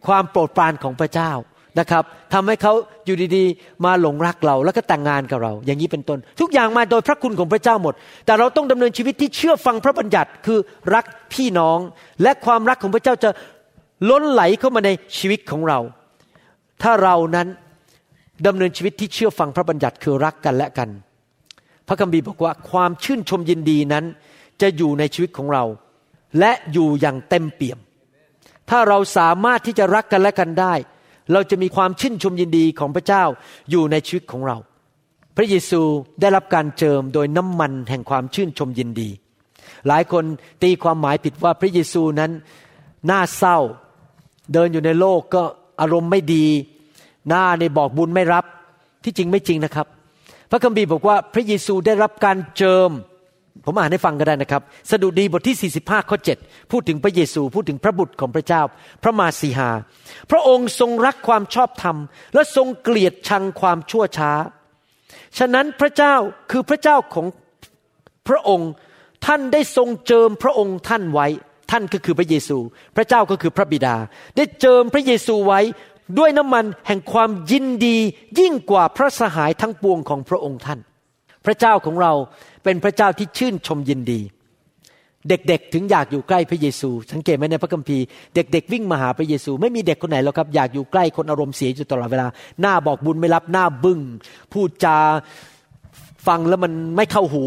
[0.08, 1.32] ความโปรดปรานของพระเจ้า
[1.80, 2.74] นะครับทำให้เขา
[3.06, 7.94] อยู่ดีๆ มาหลงรักเราแล้วก็แต่งงานกับเรา อย่างนี้เป็นต้น ทุกอย่างมาโดยพระคุณของพระเจ้าหมด
[8.26, 10.60] แต่เราต้องดำเนินชีวิตที่เชื่อฟังพระบัญญัติคือ
[10.96, 11.80] รักพี่น้อง
[12.22, 13.30] และความรักของพระเจ้าจะ
[14.10, 15.80] ล้นไหลเข้ามาในชีวิตของเรา
[16.84, 17.48] ถ้าเรานั้น
[18.48, 20.90] ดำเนินชีวิตที่เชื่อฟังพระบัญญัติคือรักกันและกัน
[21.88, 24.06] พระคัมภีร์บอกว่าความชื่นชมยินดีนั้น
[24.62, 25.64] จะอยู่ในชีวิตของเรา
[26.40, 27.80] และอยู่อย่างเต็มเปี่ยม
[28.70, 30.74] ถ้าเราสามารถที่จะรักกันและกันได้
[31.34, 33.24] เราจะมีความชื่นชมยินดีของพระเจ้า
[33.72, 34.58] อยู่ในชีวิตของเรา
[35.38, 35.82] พระเยซู
[36.22, 39.10] ได้รับการเจิมโดยน้ำมันแห่งความชื่นชมยินดี
[39.88, 40.24] หลายคน
[40.64, 42.32] ตีความหมายผิดว่าพระเยซูนั้น
[43.10, 43.58] น่าเศร้า
[44.54, 45.44] เดินอยู่ในโลกก็
[45.82, 46.46] อารมณ์ไม่ดี
[47.28, 48.46] หน้าในบอกบุญไม่รับ
[49.04, 49.88] ที่จริงไม่จริงนะครับ
[50.52, 52.90] พระคัมภีร์บอกว่าพระเยซูได้รับการเจิม
[53.66, 54.62] ผมอ่านให้ฟังก็ได้นะครับ
[54.92, 58.62] สดุดีบทที่ 45 ข้อ 7 พูดถึงพระเยซู พูดถึงพระบุตรของพระเจ้า
[59.04, 59.70] พระมาสีหา
[60.32, 61.98] พระองค์ทรงรักความชอบธรรม
[62.34, 64.32] และทรงเกลียดชังความชั่วช้า
[65.38, 66.16] ฉะนั้นพระเจ้า
[66.52, 67.26] คือพระเจ้าของ
[68.28, 68.72] พระองค์
[69.26, 71.28] ท่านได้ทรงเจิมพระองค์ท่านไว้
[71.72, 72.58] ท่านก็คือพระเยซู
[72.96, 73.96] พระเจ้าก็คือพระบิดา
[74.36, 75.60] ได้เจิมพระเยซูไว้
[76.18, 77.98] ด้วยน้ำมันแห่งความยินดี
[78.40, 80.80] ยิ่งกว่าพระสหายทั้งปวงของพระองค์ท่าน
[81.46, 82.14] พระเจ้าของเรา
[82.64, 84.22] เป็นพระเจ้าที่ชื่นชมยินดี
[85.30, 92.28] เด็กๆถึงอยากอยู่ใกล้พระเยซู สังเกตไหมในพระคัมภีร์เด็กๆวิ่งมาหาพระเยซู ไม่มีเด็กคนไหนหรอกครับอยากอยู่ใกล้คนอารมณ์เสียอยู่ตลอดเวลา
[92.62, 94.00] หน้าบอกบุญไม่รับหน้าบึง้ง
[94.52, 94.98] พูดจา
[96.28, 97.44] ฟังแล้วมันไม่เข้าหู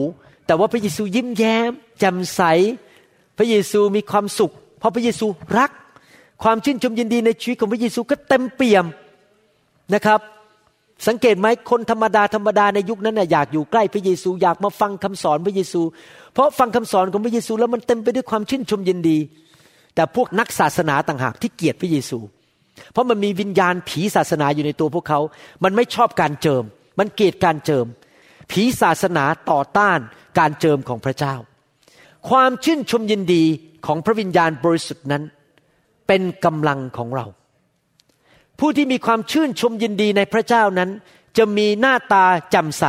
[0.46, 2.42] แต่ว่าพระเยซูยิ้มแย้มแจ่มใส
[3.38, 5.26] พระเยซูมีความสุข เพราะพระเยซู
[5.58, 5.70] รัก
[6.42, 8.84] ความชื่นชมยินดีในชีวิตของพระเยซูก็เต็มเปี่ยม
[9.94, 10.20] นะครับ
[11.06, 15.80] สังเกตไหมคนธรรมดาธรรมดาในยุคนั้นน่ะอยากอยู่ใกล้พระเยซูอยากมาฟังคำสอนพระเยซู
[16.34, 19.18] เพราะฟังคำสอนของพระเยซูแล้วมันเต็มไปด้วยความชื่นชมยินดี
[19.94, 22.18] แต่พวกนักศาสนาต่างหากที่เกลียดพระเยซู
[22.92, 25.20] เพราะมันมีวิญญาณผีศาสนาอยู่ในตัวพวกเขา
[25.64, 26.62] มันไม่ชอบการเจิม
[26.98, 27.86] มันเกลียดการเจิม
[28.50, 29.98] ผีศาสนาต่อต้าน
[30.38, 31.34] การเจิมของพระเจ้า
[32.28, 33.44] ความชื่นชมยินดี
[33.86, 35.22] ของพระวิญญาณบริสุทธิ์นั้น
[36.06, 37.26] เป็นกำลังของเรา
[38.60, 40.90] ผู้ที่มีความชื่นชมยินดีในพระเจ้านั้น
[41.36, 42.84] จะมีหน้าตาจำใส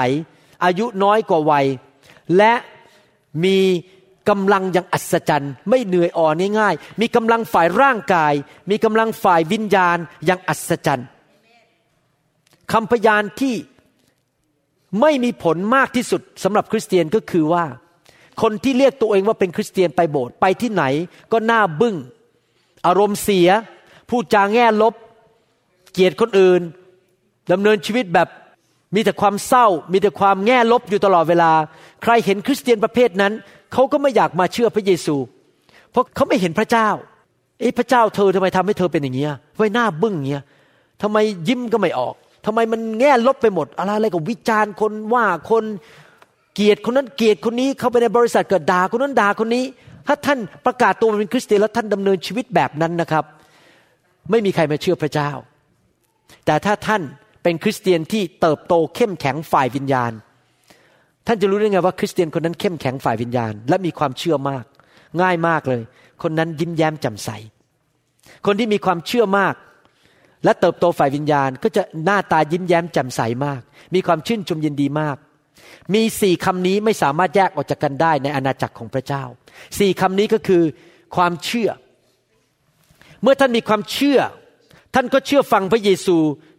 [0.64, 1.66] อายุน้อยกว่าวัย
[2.38, 2.54] และ
[3.44, 3.58] มี
[4.30, 8.34] กำลังอย่างอัศจรรย์ ไม่เหนื่อยอ่อนง่ายๆ มีกำลังฝ่ายร่างกาย
[8.70, 11.08] มีกำลังฝ่ายวิญญาณอย่างอัศจรรย์
[12.72, 13.56] คำพยานที่
[15.02, 17.66] ไม่มีผลมากที่สุดสำหรับคริสเตียนก็คือว่า
[18.42, 20.84] คนที่เรียกตัวเองว่าเป็นคริสเตียนไปโบสถ์ไปที่ไหน
[21.32, 21.96] ก็หน้าบึง้ง
[22.86, 23.50] อารมณ์เสีย
[24.10, 24.94] พูดจาแง่ลบ
[25.94, 26.62] เกลียดคนอื่น
[27.52, 28.28] ดำเนินชีวิตแบบ
[28.96, 31.52] มีแต่ความเศร้า มีแต่ความแง่ลบอยู่ตลอดเวลา
[32.04, 33.34] ใครเห็นคริสเตียนประเภทนั้น
[33.74, 35.16] เขาก็ไม่อยากมาเชื่อพระเยซู
[35.92, 36.90] เพราะเขาไม่เห็นพระเจ้า
[37.60, 40.44] เอ้พระเจ้าเธอทำไมทำให้เธอเป็นอย่างเงี้ยไว้หน้าบึ้งเงี้ย
[41.02, 42.14] ทำไมยิ้มก็ไม่ออก
[42.46, 45.64] ทำไมมันแง่ลบไปหมด อะไรอะไรกับวิจารณ์คนว่าคน
[46.56, 49.64] เกียรติคนนั้นเกียรติคนนี้ เข้าไปในบริษัทเกิดด่าคนนั้นด่าคนนี้
[50.08, 53.24] ถ้าท่านประกาศตัวเป็นคริสเตียนแล้วท่านดำเนินชีวิตแบบนั้นนะครับ
[54.32, 55.30] ไม่มีใครมาเชื่อพระเจ้า
[56.46, 57.02] แต่ถ้าท่าน
[57.44, 60.12] เป็นคริสเตียนที่เติบโตเข้มแข็งฝ่ายวิญญาณ
[61.28, 64.66] ท่านจะรู้ได้ไงว่าคริสเตียนคนนั้นเข้มแข็งฝ่ายวิญญาณ และมีความเชื่อมาก
[65.22, 65.82] ง่ายมากเลย
[66.24, 67.30] คนนั้นยิ้มแย้มแจ่มใส
[68.46, 69.56] คนที่มีความเชื่อมาก
[70.44, 73.62] และเติบโตฝ่ายวิญญาณ ก็จะหน้าตายิ้มแย้มแจ่มใสมาก
[73.96, 75.18] มีความชื่นชมยินดีมาก
[75.94, 79.24] มีสี่คำนี้ไม่สามารถแยกออกจากกันได้ในอาณาจักรของพระเจ้า
[79.80, 80.64] สี่คำนี้ก็คือ
[81.16, 81.70] ความเชื่อ
[83.22, 84.20] เมื่อท่านมีความเชื่อ
[85.00, 86.18] ท่านก็เชื่อฟังพระเยซู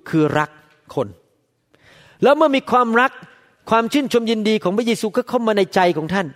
[0.08, 0.50] คือรัก
[0.94, 1.08] คน
[2.22, 3.12] แล้วเมื่อมีความรัก
[3.70, 6.26] ความชื่นชมยินดีของพระเยซูก็เข้ามาในใจของท่าน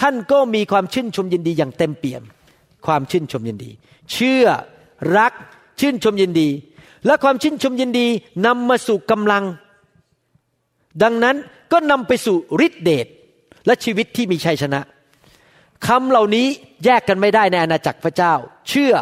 [0.00, 2.22] ท่านก็มีความชื่นชมยินดีอย่างเต็มเปี่ยม
[2.86, 3.70] ความชื่นชมยินดี
[4.12, 4.44] เชื่อ
[5.18, 5.32] รัก
[5.80, 6.48] ชื่นชมยินดี
[7.06, 8.06] และความชื่นชมยินดี
[8.46, 9.44] นำมาสู่กำลัง
[11.02, 11.36] ดังนั้น
[11.72, 13.06] ก็นำไปสู่ฤทธิเดช
[13.66, 14.80] และชีวิตที่มีชัยชนะ
[15.86, 16.46] คำเหล่านี้
[16.84, 18.34] แยกกันไม่ได้ในอาณาจักรพระเจ้า
[18.68, 18.94] เชื่อ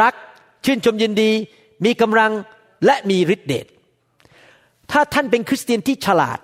[0.00, 0.14] รัก
[0.64, 1.30] ชื่นชมยินดี
[1.84, 2.32] มีกำลัง
[2.86, 3.66] และมีฤทธิเดช
[4.90, 6.38] ถ้าท่านเป็นคริสเตียนที่ฉลาด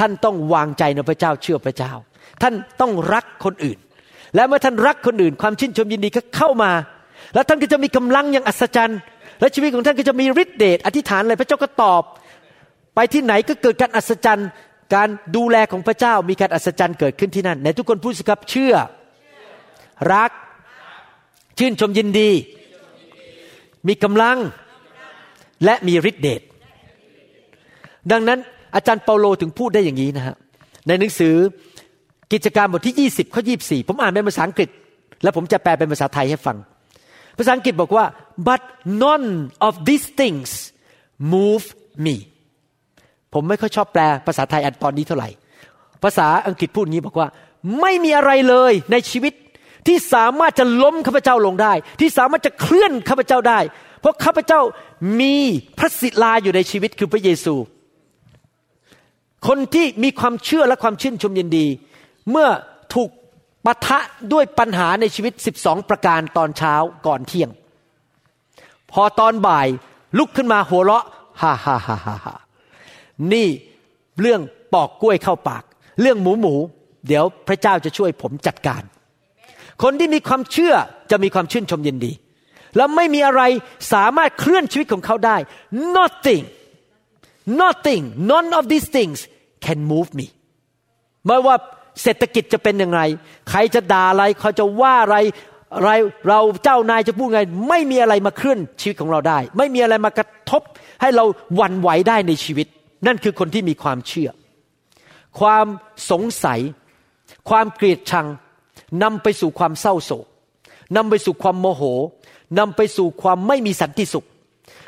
[0.00, 1.92] ท่านต้องวางใจในพระเจ้าเชื่อพระเจ้า
[2.42, 3.78] ท่านต้องรักคนอื่น
[4.34, 6.70] และเมื่อท่านรักคนอื่น ความชื่นชมยินดีก็เข้ามา
[7.34, 9.00] แล้วท่านก็จะมีกำลังอย่างอัศจรรย์
[9.40, 12.02] และชีวิตของท่านก็จะมีฤทธิเดชอธิษฐานอะไรพระเจ้าก็ตอบ
[12.94, 14.48] ไปที่ไหนก็เกิดการอัศจรรย์
[14.94, 18.74] การดูแลของพระเจ้ามีการอัศจรรย์เกิดขึ้นที่นั่นในทุกคนพูดสิครับเชื่อ
[20.12, 20.30] รัก
[21.58, 22.30] ชื่นชมยินดี
[23.88, 24.38] มีกำลัง
[25.64, 26.42] และมีฤทธิเดช
[28.10, 28.38] ดังนั้น
[28.74, 30.36] อาจารย์เปาโลถึงพูดได้อย่างนี้นะฮะ
[30.86, 31.34] ในหนังสือ
[32.32, 34.68] กิจการบทที่ 20ข้อ24 ผมอ่านเป็นภาษาอังกฤษ
[35.22, 36.56] แล้วผมจะแปลเป็นภาษาไทยให้ฟัง
[37.38, 38.04] ภาษาอังกฤษบอกว่า
[38.48, 38.62] but
[39.04, 39.28] none
[39.66, 40.50] of these things
[41.32, 41.66] move
[42.04, 42.16] me
[43.34, 45.28] ผมไม่ค่อยชอบแปลภาษาไทยอันตอนนี้เท่าไหร่
[46.02, 47.28] ภาษาอังกฤษพูดงี้บอกว่า
[47.80, 49.32] ไม่มีอะไรเลยในชีวิต
[49.86, 53.60] ที่สามารถจะล้มข้าพเจ้าลงได้ ที่สามารถจะเคลื่อนข้าพเจ้าได้
[54.00, 54.60] เพราะข้าพเจ้า
[55.20, 55.36] มี
[55.78, 57.54] พระศิลาอยู่ในชีวิตคือพระเยซู
[59.46, 61.66] คนที่มีความเชื่อและความชื่นชมยินดี
[62.30, 62.48] เมื่อ
[62.94, 63.10] ถูก
[63.64, 63.98] ปะทะ
[64.32, 66.74] ด้วยปัญหาในชีวิต 12 ประการตอนเช้า
[67.06, 67.50] ก่อนเที่ยง
[68.92, 69.66] พอตอนบ่าย
[70.18, 71.04] ลุกขึ้นมาหัวเราะ
[71.40, 72.36] ฮ่าฮ่าฮ่าฮ่า
[73.32, 73.48] นี่
[74.20, 74.40] เรื่อง
[74.74, 75.62] ปอกกล้วยเข้าปาก
[76.00, 76.54] เรื่องหมูหมู
[77.06, 78.82] เดี๋ยวพระเจ้าจะช่วยผมจัดการ
[79.82, 80.74] คนที่มีความเชื่อ
[81.10, 82.12] จะมีความชื่นชมยินดี
[82.76, 83.42] แล้วไม่มีอะไร
[83.92, 85.36] สามารถเคลื่อนชีวิตของเขาได้
[85.96, 86.44] nothing
[87.62, 89.18] nothing none of these things
[89.64, 90.26] can move me
[91.26, 91.56] ไม่ว่า
[92.02, 93.00] เศรษฐกิจจะเป็นยังไง
[93.50, 95.16] ใครจะด่าอะไรเขาจะว่าอะไร
[95.76, 95.90] อะไร
[96.28, 100.62] เราเจ้านายจะพูดไง ไม่มีอะไรมาเคลื่อนชีวิตของเราได้ ไม่มีอะไรมากระทบ
[101.00, 102.66] ให้เราหวั่นไหวได้ในชีวิต
[103.06, 104.30] นั่นคือคนที่มีความเชื่อ
[105.40, 105.66] ความ
[106.10, 106.60] สงสัย
[107.50, 108.26] ความเกลียดชัง
[109.02, 110.26] นำไปสู่ความเศร้าโศก
[110.96, 111.82] นำไปสู่ความโมโห
[112.58, 114.26] นำไปสู่ความไม่มีสันติสุข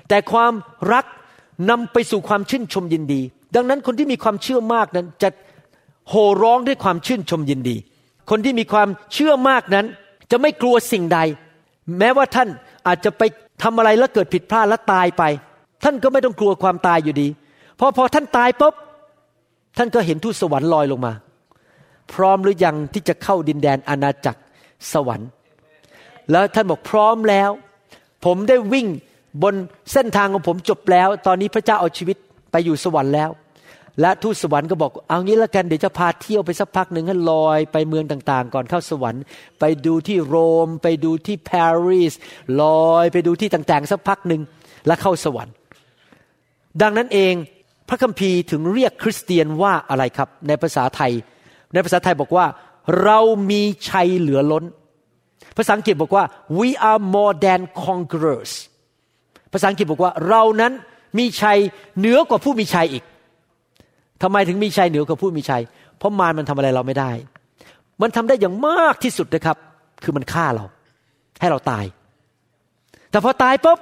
[0.08, 0.52] แต่ความ
[0.92, 1.04] รัก
[1.70, 3.20] นำไปสู่ความชื่นชมยินดี
[3.54, 5.28] ดังนั้นคนที่มีความเชื่อมากนั้นจะ
[6.08, 7.76] โห่ร้องด้วยความชื่นชมยินดี
[8.30, 9.86] คนที่มีความเชื่อมากนั้น
[10.30, 11.18] จะไม่กลัวสิ่งใด
[11.98, 12.48] แม้ว่าท่าน
[12.86, 13.22] อาจจะไป
[13.62, 15.22] ทำอะไรแล้วเกิดผิดพลาดและตายไป
[15.84, 17.28] ท่านก็ไม่ต้องกลัวความตายอยู่ดี
[17.78, 18.74] พอพอท่านตายปุ๊บ
[19.78, 21.12] ท่านก็เห็นทูตสวรรค์ลอยลงมา
[22.12, 24.40] พร้อมหรือยังที่จะเข้าดินแดนอาณาจักร
[24.92, 25.30] สวรรค์
[26.30, 27.50] แล้วท่านบอกพร้อมแล้ว
[28.24, 28.86] ผมได้วิ่ง
[29.42, 29.54] บน
[29.92, 32.16] เส้นทางของผมจบแล้ว ตอนนี้พระเจ้าเอาชีวิต
[32.50, 33.30] ไปอยู่สวรรค์แล้ว
[34.00, 39.22] และทูตสวรรค์ก็บอกเอางี้ละกันเดี๋ยวจะพาเที่ยวไปสักพักหนึ่งให้ลอยไปเมืองต่างๆ ก่อนเข้าสวรรค์
[39.60, 42.14] ไปดูที่โรม ไปดูที่ปารีส
[42.60, 44.42] ลอยไปดูที่ต่างๆ สักพักหนึ่ง
[44.86, 45.54] แล้วเข้าสวรรค์
[46.82, 47.34] ดังนั้นเอง
[47.88, 51.12] พระคัมภีร์ถึงเรียกคริสเตียนว่าอะไรครับ ในภาษาไทย
[51.76, 52.46] ในภาษาไทยบอกว่า
[53.02, 53.18] เรา
[53.50, 54.64] มีชัยเหลือล้น
[55.56, 56.24] ภาษาอังกฤษบอกว่า
[56.58, 58.52] we are more than conquerors
[59.52, 60.72] ภาษาอังกฤษบอกว่าเรานั้น
[61.18, 61.58] มีชัย
[61.98, 63.04] เหนือกว่าผู้มีชัยอีก
[64.22, 65.62] ทำไมถึงมีชัยเหนือกว่าผู้มีชัย
[65.98, 67.10] เพราะมารมันทำอะไรเราไม่ได้
[68.02, 69.56] มันทำได้อย่างมากที่สุดนะครับ
[70.04, 70.64] คือมันฆ่าเรา
[71.40, 71.84] ให้เราตาย
[73.10, 73.78] แต่พอตายปุ๊บ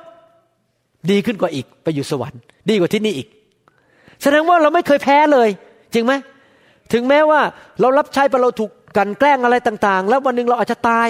[1.10, 3.28] ดีขึ้นกว่าอีก ไปอยู่สวรรค์ ดีกว่าที่นี่อีก
[4.22, 5.48] แสดงว่าเราไม่เคยแพ้เลย
[5.94, 6.12] จริงไหม
[6.94, 7.40] ถึงแม้ว่า
[7.80, 11.08] เรารับใช้ไปเราถูกกันแกล้งอะไรต่างๆ แล้ววันหนึ่งเราอาจจะตาย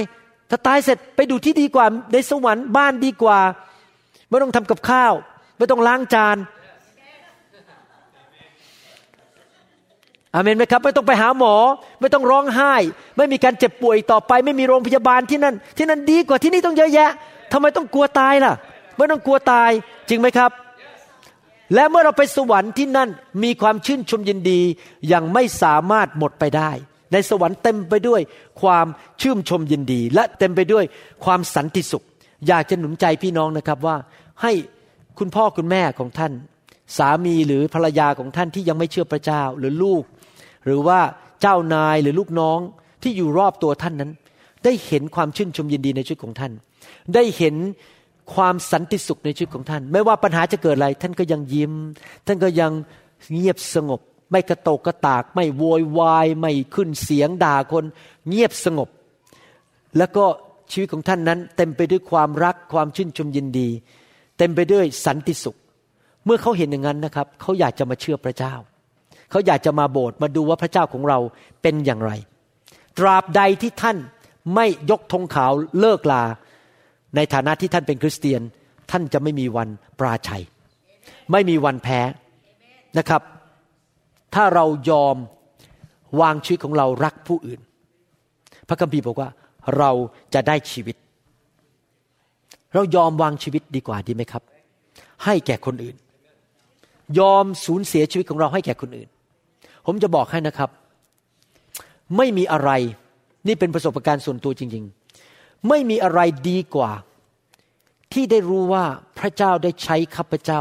[0.51, 3.39] ถ้าตายเสร็จไปดูที่ดีกว่าในสวรรค์บ้านดีกว่า
[4.29, 5.13] ไม่ต้องทำกับข้าว
[5.59, 6.37] ไม่ต้องล้างจาน
[10.35, 11.55] อเมนไหมครับไม่ต้องไปหาหมอ
[12.01, 12.75] ไม่ต้องร้องไห้
[13.17, 17.11] ไม่มีการเจ็บป่วยต่อไป ไม่มีโรงพยาบาลที่นั่น ที่นั่นดีกว่าที่นี่ต้องเยอะแยะ
[17.53, 18.53] ทำไมต้องกลัวตายล่ะ
[18.97, 19.71] ไม่ต้องกลัวตาย
[20.09, 20.51] จริงไหมครับ
[21.75, 23.11] และเมื่อเราไปสวรรค์ที่นั่น
[23.43, 24.61] มีความชื่นชมยินดี
[25.09, 26.71] อย่างไม่สามารถหมดไปได้
[27.13, 28.21] ในสวรรค์เต็มไปด้วย
[28.63, 28.87] ความ
[29.21, 30.85] ชื่นชมยินดี และเต็มไปด้วย
[31.25, 32.05] ความสันติสุข
[32.47, 33.97] อยากจะหนุนใจพี่น้องนะครับว่า
[34.43, 34.53] ให้
[35.19, 36.33] คุณพ่อคุณแม่ของท่าน
[36.97, 40.03] สามีหรือภรรยาของท่านที่ยังไม่เชื่อพระเจ้าหรือลูก
[40.65, 41.01] หรือว่า
[41.41, 42.59] เจ้านายหรือลูกน้อง
[43.03, 44.13] ที่อยู่รอบตัวท่านนั้น
[44.65, 46.53] ได้เห็นความชื่นชมยินดีในชีวิตของท่าน
[47.15, 47.55] ได้เห็น
[48.35, 51.73] ความสันติสุขในชีวิตของท่าน ไม่ว่าปัญหาจะเกิดอะไร ท่านก็ยังยิ้ม
[52.27, 52.73] ท่านก็ยัง
[53.33, 57.85] เงียบสงบ ไม่กระโตกกระตาก ไม่โวยวายไม่ขึ้นเสียงด่าคน
[58.29, 58.89] เงียบสงบ
[59.99, 60.25] แล้วก็
[60.73, 63.69] ชีวิตของท่านนั้น เต็มไปด้วยความรักความชื่นชมยินดี
[64.39, 65.57] เต็มไปด้วยสันติสุข
[66.25, 68.55] เมื่อเขาเห็นอย่างนั้นนะครับ เขาอยากจะมาเชื่อพระเจ้า
[69.31, 71.19] เขาอยากจะมาโบสถ์มาดูว่าพระเจ้าของเรา
[71.63, 72.13] เป็นอย่างไร
[72.99, 73.97] ตราบใดที่ท่าน
[74.55, 76.25] ไม่ยกธงขาวเลิกลา
[77.17, 78.41] ในฐานะที่ท่านเป็นคริสเตียน
[78.91, 80.43] ท่านจะไม่มีวันปราชัย
[81.33, 82.01] ไม่มีวันแพ้
[82.99, 83.23] นะครับ
[84.35, 85.17] ถ้าเรายอม
[86.21, 87.61] วางชีวิตของเรารักผู้อื่น
[88.69, 89.29] พระคัมภีร์บอกว่า
[89.79, 89.91] เรา
[90.35, 90.97] จะได้ชีวิต
[92.75, 94.43] เรายอมวางชีวิตดีกว่าดีไหมครับ
[95.25, 95.97] ให้แก่คนอื่น
[97.19, 99.09] ยอมสูญเสียชีวิตของเราให้แก่คนอื่น
[99.87, 100.71] ผมจะบอกให้นะครับ
[102.17, 102.71] ไม่มีอะไร
[103.47, 105.04] นี่เป็นประสบการณ์ส่วนตัวจริง ๆ
[105.69, 106.91] ไม่มีอะไรดีกว่า
[108.13, 108.85] ที่ได้รู้ว่า
[109.19, 110.61] พระเจ้าได้ใช้ข้าพเจ้า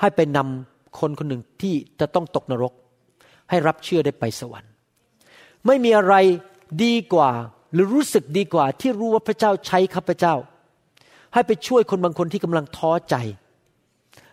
[0.00, 2.72] ให้ไปนำคนคนหนึ่งที่จะต้องตกนรก
[3.50, 4.72] ให้รับเชื่อได้ไปสวรรค์
[5.66, 6.14] ไม่มีอะไร
[6.84, 7.30] ดีกว่า
[7.72, 10.34] หรือรู้สึกดีกว่า ที่รู้ว่าพระเจ้าใช้ข้าพเจ้า
[11.34, 13.16] ให้ไปช่วยคนบางคนที่กำลังท้อใจ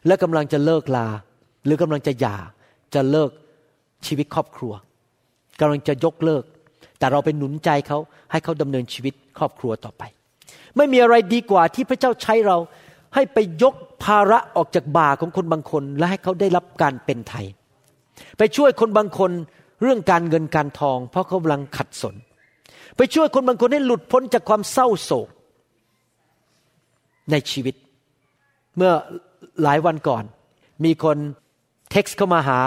[0.07, 1.07] และกำลังจะเลิกลา
[1.65, 2.35] หรือกำลังจะหย่า
[2.93, 3.29] จะเลิก
[4.05, 4.73] ชีวิตครอบครัว
[5.59, 6.43] กำลังจะยกเลิก
[6.99, 7.99] แต่เราไปหนุนใจเขา
[8.31, 10.03] ให้เขาดำเนินชีวิต ครอบครัวต่อไป
[10.77, 12.57] ไม่มีอะไรดีกว่าที่พระเจ้าใช้เรา
[13.15, 13.73] ให้ไปยก
[14.03, 17.45] ภาระออกจากบ่าของคนบางคน และให้เขาได้รับการเป็นไทย
[18.37, 19.31] ไปช่วยคนบางคน
[19.81, 22.15] เรื่องการเงินการทอง เพราะเขากำลังขัดสน
[22.97, 25.29] ไปช่วยคนบางคนให้หลุดพ้นจากความเศร้าโศก
[27.31, 27.75] ในชีวิต
[28.77, 28.91] เมื่อ
[29.63, 30.23] หลายวันก่อน
[30.85, 31.17] มีคน
[31.91, 32.59] เท็กซ์เข้ามาหา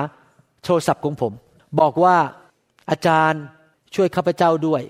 [0.64, 1.32] โทรศัพท์ของผม
[1.80, 2.16] บอกว่า
[2.90, 3.42] อาจารย์
[3.94, 4.82] ช่วยข้าพเจ้าด้วย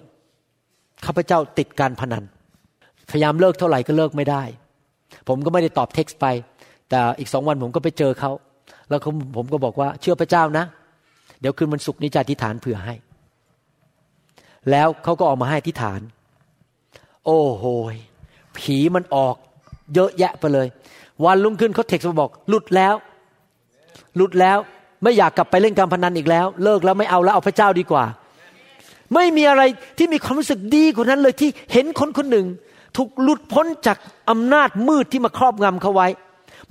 [1.04, 2.24] ข้าพเจ้าติดการพนัน
[3.10, 4.42] พยายามเลิกเท่าไหร่ก็เลิกไม่ได้
[5.28, 6.26] ผมก็ไม่ได้ตอบเท็กซ์ไป
[6.90, 8.30] แต่อีกสองวันผมก็ไปเจอเขา
[8.88, 9.00] แล้ว
[9.36, 10.64] ผมก็บอกว่าเชื่อพระเจ้านะ
[11.40, 12.94] เดี๋ยวคืนวันศุกร์นี้จะอธิษฐานเผื่อให้
[14.70, 16.00] แล้วเขาก็ออกมาให้อธิษฐาน
[17.26, 17.64] โอ้โห
[18.58, 19.36] ผีมันออก
[19.94, 20.66] เยอะแยะไปเลย
[21.24, 22.94] วันรุ่งขึ้นเขาเท็กซ์มาบอก หลุดแล้ว
[24.16, 24.58] หลุดแล้ว
[25.02, 28.04] ไม่อยากกลับไปเล่นการพนันอีกแล้ว เลิกแล้วไม่เอาแล้วเอาพระเจ้าดีกว่า
[29.14, 29.62] ไม่มีอะไร
[29.98, 32.46] ที่มีความรู้สึกดีกว่านั้นเลยที่เห็นคนคนหนึ่ง
[32.96, 33.96] ถูกหลุดพ้นจาก
[34.30, 36.08] อำนาจมืดที่มาครอบงำเขาไว้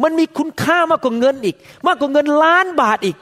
[0.04, 1.56] มันมีคุณค่ามากกว่าเงินอีก
[1.88, 3.18] มากกว่าเงินล้านบาทอีก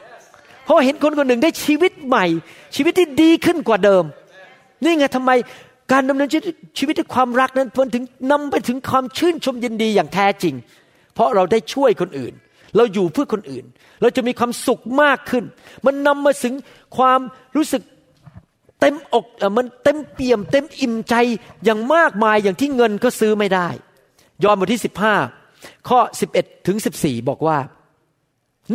[0.65, 2.25] เพราะเห็นคนคนหนึ่งได้ชีวิตใหม่
[2.75, 4.03] ชีวิตที่ดีขึ้นกว่าเดิม
[4.83, 5.31] นี่ไงทำไม
[5.91, 6.29] การดำเนิน
[6.77, 10.55] ชีวิตด้วยความรักนั้นพ้นถึงนำไปถึงความชื่นชมยินดีอย่างแท้จริง
[11.13, 12.33] เพราะเราได้ช่วยคนอื่น
[12.77, 13.65] เราอยู่เพื่อคนอื่น
[14.01, 15.43] เราจะมีความสุขมากขึ้น
[15.85, 16.53] มันนำมาถึง
[16.97, 17.19] ความ
[17.55, 17.81] รู้สึก
[18.79, 19.25] เต็มอก
[19.57, 21.15] มันเต็มเปี่ยม เต็มอิ่มใจ
[21.63, 23.67] อย่างมากมายอย่างที่เงินก็ซื้อไม่ได้
[24.43, 24.81] ยอห์นบทที่
[25.33, 25.99] 15ข้อ
[26.33, 27.57] 11ถึง14บอกว่า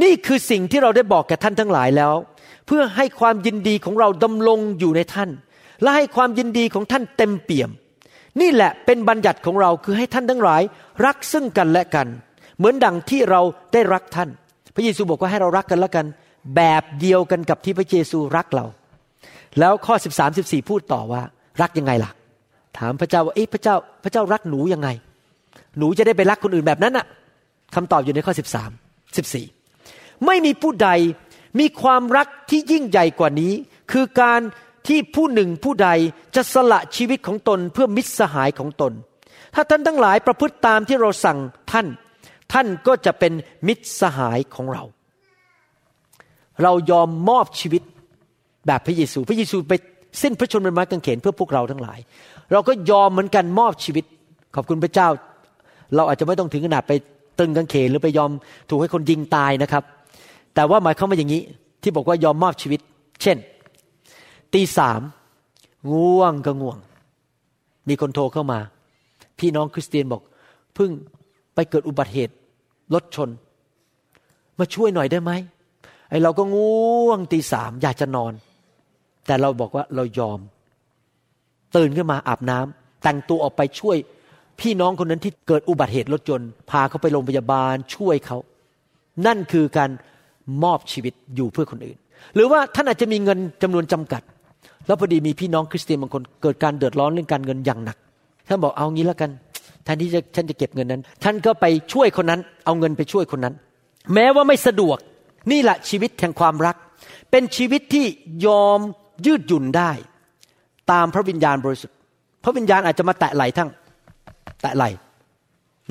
[0.03, 2.15] นี่คือสิ่งที่เราได้บอกแก่ท่านทั้งหลายแล้ว
[2.67, 5.31] เพื่อให้ความยินดีของเราดำรงอยู่ในท่าน
[5.83, 7.71] และให้ความยินดีของท่านเต็มเปี่ยม
[8.41, 10.63] นี่แหละเป็นบัญญัติของเราคือให้ท่านทั้งหลาย
[11.05, 12.09] รักซึ่งกันและกัน
[12.57, 13.41] เหมือนดังที่เรา
[13.73, 14.29] ได้รักท่าน
[14.75, 16.07] พระเยซูบอกว่าให้เรารักกันและกัน
[16.57, 18.67] แบบเดียวกันกับที่พระเยซูรักเรา
[19.59, 21.23] แล้วข้อ 13 14 พูดต่อว่า
[21.63, 22.11] รักยังไงล่ะ
[22.79, 24.89] ถามพระเจ้าว่าเอ๊ะพระเจ้า พระเจ้ารักหนูยังไง
[25.79, 27.07] หนูจะได้ไปรักคนอื่นแบบนั้นน่ะ
[27.75, 28.33] คำตอบอยู่ในข้อ
[28.99, 30.91] 13 14 ไม่มีผู้ใด
[31.61, 33.53] มีความรักที่ยิ่งใหญ่กว่านี้
[33.93, 34.41] คือการ
[34.89, 35.89] ที่ผู้หนึ่งผู้ใด
[36.35, 38.93] จะสละชีวิตของตนเพื่อมิตรสหายของตน
[39.55, 41.39] ถ้าท่านทั้งหลายประพฤติตามที่เราสั่ง
[41.73, 41.87] ท่าน
[42.53, 43.33] ท่านก็จะเป็น
[43.67, 44.85] มิตรสหายของเรา
[46.63, 47.83] เรายอมมอบชีวิต
[48.67, 49.73] แบบพระเยซู พระเยซูไป
[50.23, 51.99] สิ้นพระชนม์บนไม้กางเขนเพื่อพวกเราทั้งหลาย
[52.53, 54.05] เราก็ยอมเหมือนกันมอบชีวิต
[54.55, 55.09] ขอบคุณพระเจ้า
[55.95, 56.93] เราอาจจะไม่ต้องถึงขนาดไป
[57.39, 58.31] ตึงกางเขนหรือไปยอม
[58.71, 59.83] ถูกให้คนยิงตายนะครับ
[60.55, 61.43] แต่ว่าหมายความว่าอย่างนี้
[61.83, 62.81] ที่บอกว่ายอมมอบชีวิต
[63.23, 63.37] เช่น
[64.55, 65.01] ตีสาม
[65.93, 66.79] ง่วงก็ง่วง
[67.89, 68.59] มีคนโทรเข้ามา
[69.39, 70.23] พี่น้องคริสเตียนบอก
[70.75, 70.91] เพิ่ง
[71.55, 72.35] ไปเกิดอุบัติเหตุ
[72.95, 73.29] รถชน
[74.59, 75.33] มาช่วยหน่อยได้ไหม
[76.11, 78.33] ไอเราก็ง่วงตีสามอยากจะนอน
[79.27, 80.39] แต่เราบอกว่าเรายอม
[81.77, 83.97] ตื่นขึ้นมาอาบน้ำแต่งตัวออกไปช่วย
[84.61, 88.39] พี่น้องคนนั้นที่เกิดอุบัติเหตุรถยนต์พาเขาไปโรงพยาบาลช่วยเขา
[89.27, 89.91] นั่นคือการ
[90.63, 91.99] มอบชีวิตอยู่เพื่อคนอื่น
[92.35, 94.23] หรือว่าท่านอาจจะมีเงินจำนวนจำกัด
[94.87, 97.97] แล้วพอดีมีพี่น้องคริสเตียนบางคนเกิดการเดือดร้อนเรื่องการเงินอย่างหนัก
[98.49, 99.31] ท่านบอกเอางี้แล้วกัน
[99.85, 103.55] แทนที่จะฉันจะเก็บเงินนั้น ท่านก็ไปช่วยคนนั้น เอาเงินไปช่วยคนนั้น
[104.15, 104.99] แม้ว่าไม่สะดวก
[105.53, 106.77] นี่แหละชีวิตแห่งความรัก
[107.31, 108.07] เป็นชีวิตที่
[108.47, 108.81] ยอม
[109.27, 109.91] ยืดหยุ่นได้
[110.93, 111.97] ตามพระวิญญาณบริสุทธิ์
[112.45, 113.71] พระวิญญาณอาจจะมาแตะไหลทั้ง
[114.63, 114.85] แตะไหล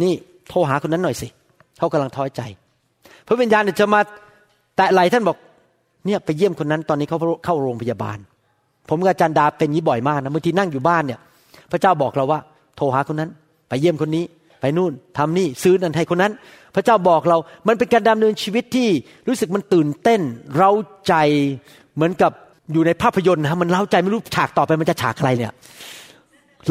[0.02, 0.14] นี่
[0.50, 1.28] โทรหาคนนั้นหน่อยสิ
[1.78, 2.42] เขากำลังท้อใจ
[3.28, 4.00] พระวิญญาณอาจจะมา
[4.78, 5.38] แตะไหลท่านบอก
[6.06, 8.18] เนี่ยไปเยี่ยมคนนั้นตอนนี้เขาเข้าโรงพยาบาล
[8.90, 11.20] ผมกับอาจารย์ดาเป็นนี้บ่อยมากนะบางทีนั่งอยู่บ้านเนี่ย
[11.72, 12.40] พระเจ้าบอกเราว่า
[12.78, 13.30] โทรหาคนนั้น
[13.68, 14.24] ไปเยี่ยมคนนี้
[14.60, 16.34] ไปนู่นทำนี่ซื้อนั่นให้คนนั้น
[16.76, 18.90] พระเจ้าบอกเรา มันเป็นการดำเนินชีวิตที่
[19.28, 20.22] รู้สึกมันตื่นเต้น
[20.58, 20.72] เรา
[21.08, 21.14] ใจ
[21.96, 22.32] เหมือนกับ
[22.72, 25.52] อยู่ในภาพยนตร์นะมันเล่าใจไม่รู้ฉากต่อไปมันจะฉากอะไรเนี่ย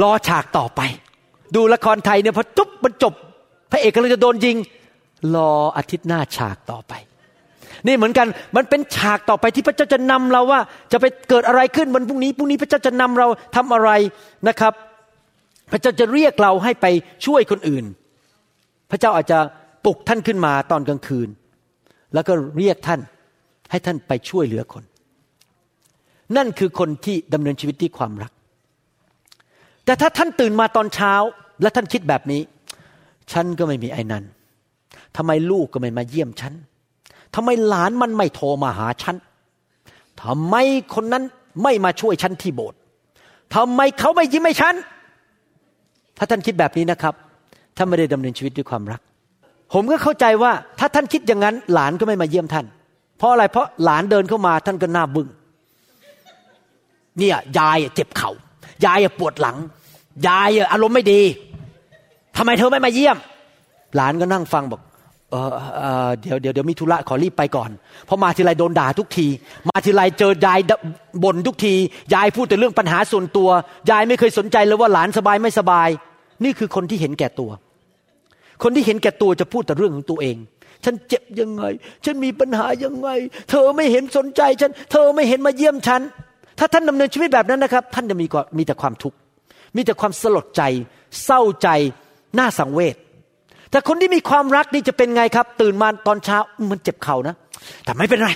[0.02, 0.80] รอฉากต่อไป
[1.54, 3.14] ดูละครไทยเนี่ยพอจุ๊บมันจบ
[3.70, 4.56] พระเอกกำลังจะโดนยิง
[5.34, 6.92] รออาทิตย์หน้าฉากต่อไป
[7.86, 8.26] นี่เหมือนกัน
[8.56, 10.60] มันเป็นฉากต่อไปที่พระเจ้าจะนำเราว่า
[10.92, 13.26] จะไปเกิดอะไรขึ้นวันพรุ่งนี้พรุ่งนี้พระเจ้าจะนำเรา
[13.56, 13.90] ทำอะไร
[14.48, 14.72] นะครับ
[15.72, 16.86] พระเจ้าจะเรียกเราให้ไป
[17.26, 17.84] ช่วยคนอื่น
[18.90, 19.38] พระเจ้าอาจจะ
[19.84, 21.28] ปลุกท่านขึ้นมาตอนกลางคืน
[22.14, 23.00] แล้วก็เรียกท่าน
[23.70, 24.84] ให้ท่านไปช่วยเหลือคน
[26.36, 28.32] นั่นคือคนที่ดำเนินชีวิตที่ความรัก
[29.84, 31.12] แต่ถ้าท่านตื่นมาตอนเช้า
[31.62, 32.42] และท่านคิดแบบนี้
[33.32, 34.24] ฉันก็ไม่มีไอ้นั้น
[35.16, 36.52] ทำไมลูกก็ไม่มาเยี่ยมฉัน
[37.34, 39.16] ทำไมหลานมันไม่โทรมาหาฉัน
[40.22, 40.54] ทำไม
[40.94, 41.24] คนนั้น
[41.62, 42.78] ไม่มาช่วยฉันที่โบสถ์
[43.54, 44.74] ทำไมเขาไม่ยิ้มให้ฉัน
[46.18, 47.14] ถ้าท่านคิดแบบนี้นะครับ
[47.76, 49.00] ท่านไม่ได้ดำเนินชีวิตด้วยความรัก
[49.72, 52.66] ผมก็เข้าใจว่าถ้าท่านคิดอย่างนั้น หลานก็ไม่มาเยี่ยมท่าน
[53.18, 55.28] เพราะอะไรเพราะหลานเดินเข้ามาท่านก็หน้าบึง้ง
[57.18, 58.32] เนี่ยยายเจ็บเขา่า
[58.84, 59.56] ยายปวดหลัง
[60.28, 61.20] ยายอารมณ์ไม่ดี
[62.36, 63.16] ทำไมเธอไม่มาเยี่ยม
[63.96, 64.80] หลานก็นั่งฟังบอก
[65.30, 67.70] เออเออเดี๋ยวเดี๋ยวเดี๋ยวมีธุระขอรีบไปก่อน
[68.06, 69.26] เพราะมาทีไรโดนด่าทุกที
[69.68, 70.60] มาทีไรเจอยาย
[71.24, 71.74] บ่นทุกที
[72.14, 73.48] ยายพูดแต่เรื่องปัญหาส่วนตัว
[73.90, 75.88] ยายไม่เคยสนใจเลยว่าหลานสบายไม่สบาย
[76.44, 77.50] นี่คือคนที่เห็นแก่ตัว
[78.62, 80.36] คนที่เห็นแก่ตัวจะพูดแต่เรื่องของตัวเอง
[80.84, 81.64] ฉันเจ็บยังไง
[82.04, 83.08] ฉันมีปัญหายังไง
[83.50, 86.02] เธอไม่เห็นสนใจฉัน เธอไม่เห็นมาเยี่ยมฉัน
[86.58, 88.26] ถ้าท่านดำเนินชีวิตแบบนั้นนะครับ ท่านจะมี
[88.58, 89.16] มีแต่ความทุกข์
[89.76, 90.62] มีแต่ความสลดใจ
[91.24, 91.68] เศร้าใจ
[92.38, 92.96] น่าสังเวช
[93.70, 96.38] แต่คนที่มีความรักนี่จะเป็นไงครับ ตื่นมาตอนเช้า
[96.70, 97.34] มันเจ็บเข่านะ
[97.84, 98.30] แต่ไม่เป็นไร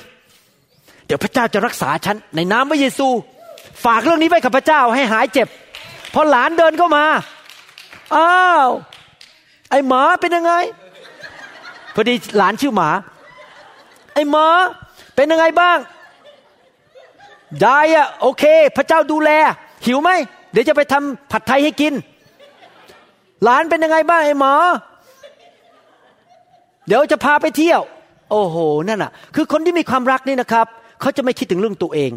[1.06, 3.08] เดี๋ยวพระเจ้าจะรักษาฉันในน้ำพระเยซู
[3.84, 5.48] ฝากเรื่องนี้ไว้กับพระเจ้าให้หายเจ็บ
[6.14, 7.04] พอหลานเดินเข้ามา
[8.16, 8.68] อ้าว
[9.70, 10.52] ไอหมาเป็นยังไง
[11.94, 12.90] พอดีหลานชื่อหมา
[14.14, 14.46] ไอหมา
[15.16, 15.78] เป็นยังไงบ้าง
[17.64, 18.44] ยายอะโอเค
[18.76, 19.30] พระเจ้าดูแล
[19.86, 20.10] หิวไหม
[20.52, 21.92] เดี๋ยวจะไปทำผัดไทยให้กิน
[23.44, 24.54] หลานเป็นยังไงบ้างไอ้หมอ
[26.86, 27.80] เดี๋ยวจะพาไปเที่ยว
[28.30, 28.56] โอ้โห
[28.88, 30.66] นั่นอะคือคนที่มีความรักนี่นะครับ
[31.00, 32.12] เขาจะไม่คิดถึงเรื่องตัวเอง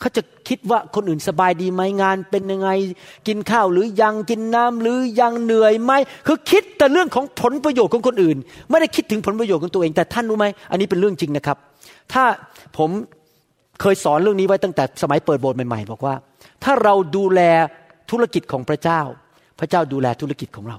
[0.00, 2.68] เขาจะคิดว่าคนอื่นสบายดีไหมงานเป็นยังไง
[3.28, 5.92] กินข้าวหรือยังกินน้ำหรือยังเหนื่อยไหม
[6.26, 8.36] คือคิดแต่เรื่องของผลประโยชน์ของคนอื่น
[8.70, 11.56] ไม่ได้คิดถึงผลประโยชน์ของตัวเอง แต่ท่านรู้ไหมอันนี้เป็นเรื่องจริงนะครับ
[12.12, 12.24] ถ้า
[12.78, 12.90] ผม
[13.80, 16.14] เคยสอนเรื่องนี้ไว้ตั้งแต่สมัยเปิดโบสถ์ใหม่ๆ บอกว่า
[16.64, 17.40] ถ้าเราดูแล
[18.10, 19.00] ธุรกิจของพระเจ้า
[19.60, 20.78] พระเจ้าดูแลธุรกิจของเรา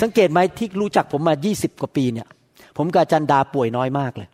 [0.00, 2.28] สังเกตไหมที่รู้จักผมมา 20 กว่าปีเนี่ย
[2.76, 4.28] ผมกับอาจารย์ดาป่วยน้อยมากเลย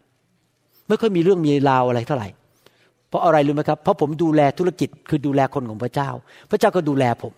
[0.88, 2.28] ไม่ค่อยมีเรื่องมีราวอะไรเท่าไหร่
[3.08, 6.10] เพราะอะไรรู้ไหมครับ เพราะผมดูแลธุรกิจคือดูแลคนของพระเจ้า
[6.50, 7.32] พระเจ้าก็ดูแลผม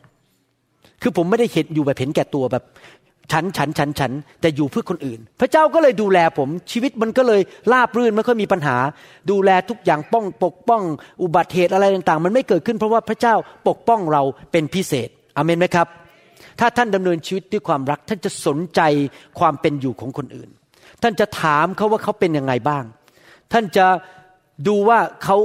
[1.03, 2.65] คือผมไม่ได้เห็นอยู่แบบเห็นแก่ตัวแบบ
[3.33, 7.41] ฉันฉันฉันฉันแต่อยู่เพื่อคนอื่น พระเจ้าก็เลยดูแลผมชีวิตมันก็เลย
[7.73, 8.77] ราบรื่นไม่ค่อยมีปัญหา
[9.31, 10.83] ดูแลทุกอย่างป้องปกป้อง
[11.23, 13.35] อุบัติเหตุอะไรต่างๆ มันไม่เกิดขึ้นเพราะว่าพระเจ้า
[13.69, 15.87] ปกป้องเราเป็นพิเศษอเมนไหมครับ
[16.61, 18.81] ถ้าท่านดำเนินชีวิตด้วยความรัก ท่านจะสนใจ
[19.39, 20.51] ความเป็นอยู่ของคนอื่น
[21.03, 22.85] ท่านจะถามเขาว่าเขาเป็นยังไงบ้าง
[23.53, 23.87] ท่านจะ
[24.69, 25.37] ดูว่าเขา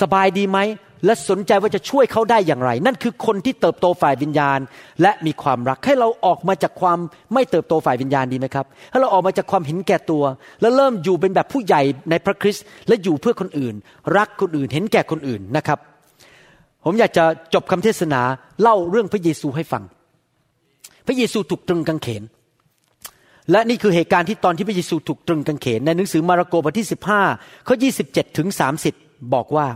[0.00, 0.58] สบายดีไหม
[1.04, 4.58] และสนใจว่าจะช่วยเขาได้อย่างไร นั่นคือคนที่เติบโตฝ่ายวิญญาณ
[5.02, 6.98] และมีความรักให้เราออกมาจากความ
[7.34, 10.24] ไม่เติบโตฝ่ายวิญญาณดีไหมครับให้เราออกมาจากความเห็นแก่ตัว
[10.60, 13.74] แล้วเริ่มอยู่เป็นแบบผู้ใหญ่ในพระคริสต์และอยู่เพื่อคนอื่น
[14.16, 15.78] รักคนอื่นเห็นแก่คนอื่นนะครับ
[16.84, 18.20] ผมอยากจะจบคำเทศนา
[18.62, 19.82] เล่าเรื่องพระเยซูให้ฟัง
[21.06, 22.22] พระเยซูถูกตรึงกางเขน
[23.50, 26.88] และนี่คือเหตุการณ์ที่ตอนที่พระเยซูถูกตรึงกางเขนในหนังสือมาระโกบทที่
[27.26, 28.48] 15ข้อ27ถึง
[28.90, 29.66] 30 บอกว่า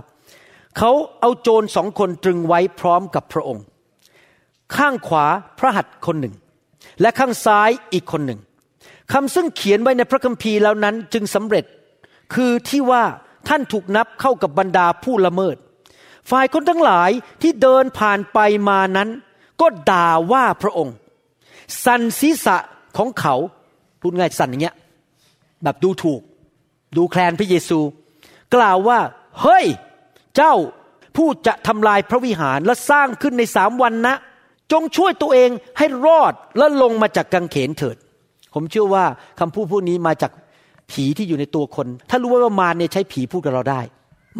[0.78, 3.64] เขาเอาโจรสองคนตรึงไว้พร้อมกับพระองค์
[4.76, 5.26] ข้างขวา
[5.58, 6.34] พระหัตถ์คนหนึ่ง
[7.00, 8.40] และข้างซ้ายอีกคนหนึ่ง
[9.12, 11.64] คำซึ่งเขียนไว้ในพระคัมภีร์แล้วนั้นจึงสำเร็จ
[12.34, 13.04] คือที่ว่า
[13.48, 15.56] ท่านถูกนับเข้ากับบรรดาผู้ละเมิด
[16.30, 17.10] ฝ่ายคนทั้งหลาย
[17.42, 19.08] ที่เดินผ่านไปมานั้น
[19.60, 20.94] ก็ด่าว่าพระองค์
[21.84, 22.56] สันศีษะ
[22.96, 23.34] ของเขา
[24.00, 24.76] พูดง่ายสันอย่างเงี้ย
[25.62, 26.20] แบบดูถูก
[26.96, 27.78] ดูแคลนพระเยซู
[28.54, 28.98] กล่าวว่า
[29.40, 29.64] เฮ้ย
[30.36, 30.54] เจ้า
[31.16, 34.14] ผู้จะทำลายพระวิหารและสร้างขึ้นในสามวันนะ
[34.72, 37.96] จงช่วยตัวเองให้รอดและลงมาจากกังเขนเถิด
[38.54, 39.04] ผมเชื่อว่า
[39.40, 40.32] คำพูดพวกนี้มาจาก
[40.90, 43.80] ผีที่อยู่ในตัวคน ถ้ารู้ว่ามารเนี่ยใช้ผีพูดกับเราได้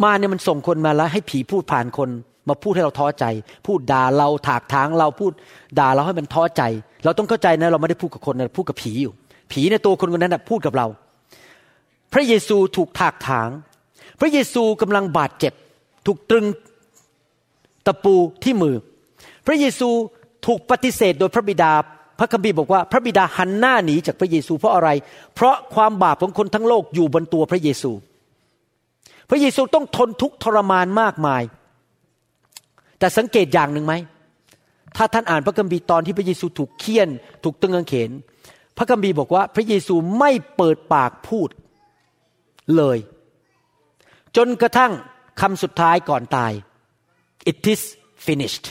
[0.03, 2.09] มารเนี่ยมันส่งคนมาแล้ว ให้ผีพูดผ่านคน
[2.49, 3.25] มาพูดให้เราท้อใจ
[3.67, 5.31] พูดด่าเราถากถางเราพูด
[5.79, 6.61] ด่าเราให้มันท้อใจ
[7.03, 9.13] เราต้องเข้าใจนะเราไม่ได้พูดกับคนนะพูดกับผีอยู่
[9.51, 10.87] ผีในตัวคนคนนั้นนะพูดกับเรา
[12.13, 13.49] พระเยซูถูกถากถาง
[14.19, 15.53] พระเยซูกำลังบาดเจ็บ
[16.05, 16.45] ถูกตรึง
[17.85, 18.75] ตะปูที่มือ
[19.47, 19.89] พระเยซู
[20.45, 21.71] ถูกปฏิเสธโดยพระบิดา
[22.19, 24.89] พระคัมภีร์บอกว่าพระบิดาหันหน้าหนีจากพระเยซูเพราะอะไร
[25.35, 27.91] เพราะความบาปของคนทั้งโลกอยู่บนตัวพระเยซู
[29.29, 31.43] พระเยซูต้องทนทุกข์ทรมานมากมาย
[32.99, 33.93] แต่สังเกตอย่างหนึ่งไหม
[34.95, 37.09] ถ้าท่านอ่านพระคัมภีร์ตอนที่พระเยซูถูกเคี่ยน
[37.43, 38.11] ถูกตึงกางเขน
[38.77, 41.49] พระคัมภีร์บอกว่าพระเยซูไม่เปิดปากพูด
[42.77, 42.97] เลย
[44.37, 44.91] จนกระทั่ง
[45.41, 46.51] คำสุดท้ายก่อนตาย
[47.51, 47.81] it is
[48.25, 48.65] finished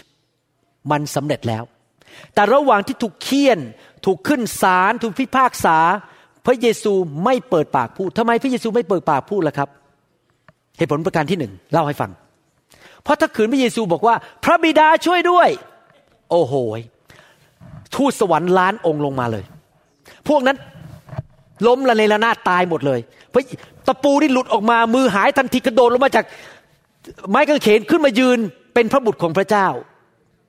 [0.91, 1.63] มันสำเร็จแล้ว
[2.35, 3.59] แต่ระหว่างที่ถูกเคี่ยน
[4.07, 5.79] ถูกขึ้นศาลถูกพิพากษา
[6.47, 6.93] พระเยซู
[7.25, 9.69] ไม่เปิดปากพูดทำไมพระเยซูไม่เปิดปากพูดล่ะครับ
[10.79, 12.11] เหตุผลประการที่หนึ่งเล่าให้ฟัง
[13.03, 15.49] เพราะถ้าขืนพระเยซูบอกว่า พระบิดาช่วยด้วย
[16.31, 16.55] โอ้โห
[17.95, 19.45] ทูตสวรรค์ล้านองค์ลงมาเลย
[20.29, 20.57] พวกนั้น
[21.67, 23.01] ล้มละในระนาดตายหมดเลย
[23.33, 23.43] พระ
[23.87, 26.25] ตะปูที่หลุดออกมามือหายทันทีกระโดดลงมาจาก
[27.31, 28.39] ไม้กางเขนขึ้นมายืน
[28.75, 29.69] เป็นพระบุตรของพระเจ้า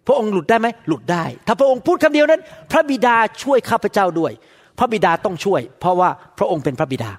[0.08, 2.42] พระองค์หลุดได้ไหมหลุดได้ ถ้าพระองค์พูดคำเดียวนั้น
[2.72, 4.32] พระบิดาช่วยข้าพเจ้าด้วย
[4.80, 7.12] พระบิดาต้องช่วย เพราะว่าพระองค์เป็นพระบิดา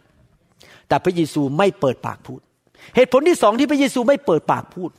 [0.89, 2.41] แต่พระเยซูไม่เปิดปากพูด
[2.97, 4.91] เหตุผลที่สองที่พระเยซูไม่เปิดปากพูด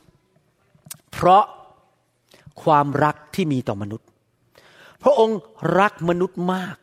[1.12, 1.44] เพราะ
[2.62, 4.06] ความรักที่มีต่อมนุษย์
[5.04, 5.38] พระองค์
[5.80, 6.76] รักมนุษย์มาก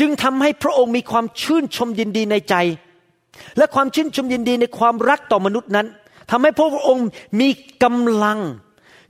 [0.00, 2.54] จึงทำให้พระองค์มีความชื่นชมยินดีในใจ
[3.58, 5.86] และความชื่นชมยินดีในความรักต่อมนุษย์นั้น
[6.30, 7.08] ทำให้พระองค์
[7.40, 7.48] มี
[7.82, 8.38] กำลัง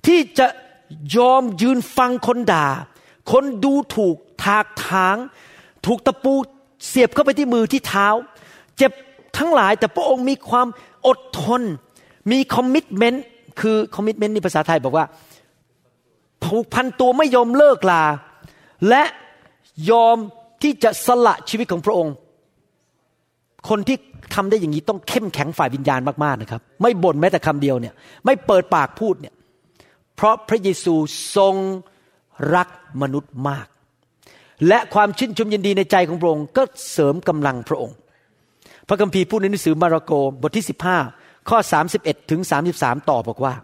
[0.07, 0.47] ที่จะ
[1.17, 2.67] ยอมยืนฟังคนด่า
[3.33, 5.17] คนดูถูกถากถาง
[5.87, 6.35] ถูกตะปู
[6.87, 8.09] เสียบเข้าไปที่มือที่เท้า
[8.77, 8.93] เจ็บ
[9.39, 10.67] ทั้งหลายแต่พระองค์มีความ
[11.07, 11.62] อดทน
[12.31, 13.25] มี commitment
[13.61, 15.07] คือ commitment ในภาษาไทยบอกว่า
[16.45, 18.05] ผูกพันตัวไม่ยอมเลิกลา
[18.89, 19.05] และ
[19.91, 20.17] ยอม
[20.62, 22.15] ที่จะสละชีวิตของพระองค์
[23.69, 23.97] คนที่
[24.35, 27.95] ทำได้อย่างนี้ต้องเข้มแข็งฝ่ายวิญญาณมากๆนะครับ ไม่บ่นแม้แต่คำเดียวเนี่ย
[28.25, 29.35] ไม่เปิดปากพูดเนี่ย
[30.17, 30.95] เพราะพระเยซู
[31.37, 31.55] ทรง
[32.55, 32.69] รัก
[33.03, 33.67] มนุษย์มาก
[34.69, 36.62] และความชื่นชมยินดีในใจของพระองค์ก็
[36.93, 37.97] เสริมกำลังพระองค์
[38.89, 40.12] พระคัมภีร์พูดในหนังสือมาระโก
[40.43, 40.67] บทที่
[41.07, 41.59] 15 ข้อ
[41.95, 42.41] 31ถึง
[42.75, 43.55] 33 ต่อบอกว่า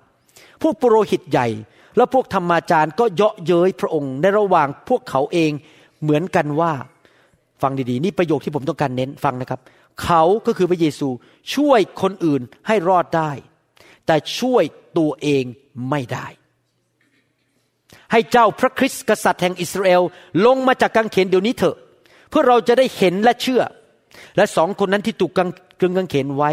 [0.62, 1.48] พวกปุโรหิตใหญ่
[1.96, 5.52] และพวกธรรมาจารย์ก็เยาะเย้ยพระองค์ในระหว่างพวกเขาเอง
[6.02, 6.72] เหมือนกันว่า
[7.62, 9.60] ฟังดีๆ นี่ประโยคที่ผมต้องการเน้นฟังนะครับ
[10.02, 11.08] เขาก็คือพระเยซู
[11.54, 13.30] ช่วยคนอื่นให้รอดได้
[14.06, 14.64] แต่ช่วย
[14.98, 15.44] ตัวเอง
[15.90, 16.26] ไม่ได้
[18.12, 20.02] ให้เจ้าพระคริสต์กษัตริย์แห่งอิสราเอล
[20.46, 21.76] ลงมาจากกังเขนเดี๋ยวนี้เถอะ
[22.30, 23.62] เพื่อเราจะได้เห็นและเชื่อ
[24.36, 26.50] และสองคนนั้นที่ถูกกังกึงกังเขนไว้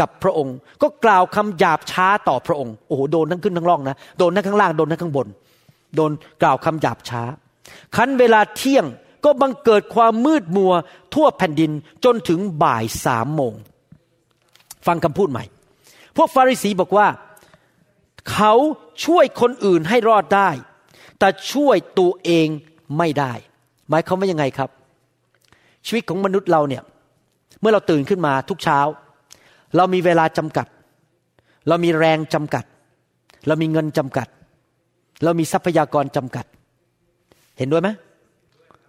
[0.00, 5.26] กับพระองค์ ก็กล่าวคำหยาบช้าต่อพระองค์โอ้โหโดนทั้งขึ้นทั้งล่องนะโดนทั้งข้างล่างโดนทั้งข้างบน
[5.96, 6.10] โดน
[6.42, 7.22] กล่าวคำหยาบช้า
[7.96, 8.84] คันเวลาเที่ยง
[9.24, 10.72] ก็บังเกิดความมืดมัว
[11.14, 11.70] ทั่วแผ่นดิน
[12.04, 13.54] จนถึงบ่ายสามโมง
[14.86, 15.44] ฟังคำพูดใหม่
[16.16, 17.06] พวกฟาริสีบอกว่า
[18.32, 18.52] เขา
[19.04, 20.50] ช่วยคนอื่นให้รอดได้
[21.18, 22.48] แต่ช่วยตัวเอง
[22.98, 23.32] ไม่ได้
[23.88, 24.70] หมายเขามว่ายังไงครับ
[25.86, 26.82] ชีวิตของมนุษย์เราเนี่ย
[27.60, 28.78] เมื่อเราตื่นขึ้นมาทุกเช้า
[29.76, 30.66] เรามีเวลาจำกัด
[31.68, 32.64] เรามีแรงจำกัด
[33.46, 34.28] เรามีเงินจำกัด
[35.24, 36.46] เรามีทรัพยากรจำกัด
[37.58, 37.88] เห็นด้วยไหม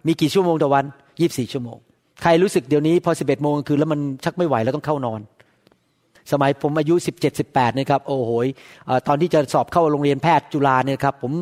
[0.06, 0.84] มีกี่ชั่วโมงต่อวัน
[1.20, 1.78] ยี่บสี่ชั่วโมง
[2.22, 5.20] ใครรู้สึกเดี๋ยวนี้พอสิบเอ็ดโมงคือแล้วมันชักไม่ไหวแล้วต้องเข้านอน
[6.32, 8.30] สมัยผมอายุสิบเจ็ดสิบแปดนะครับโอ้โห
[9.08, 11.32] ตอนที่จะสอบเข้าโรงเรียนแพทย์จุฬาเนี่ยครับผม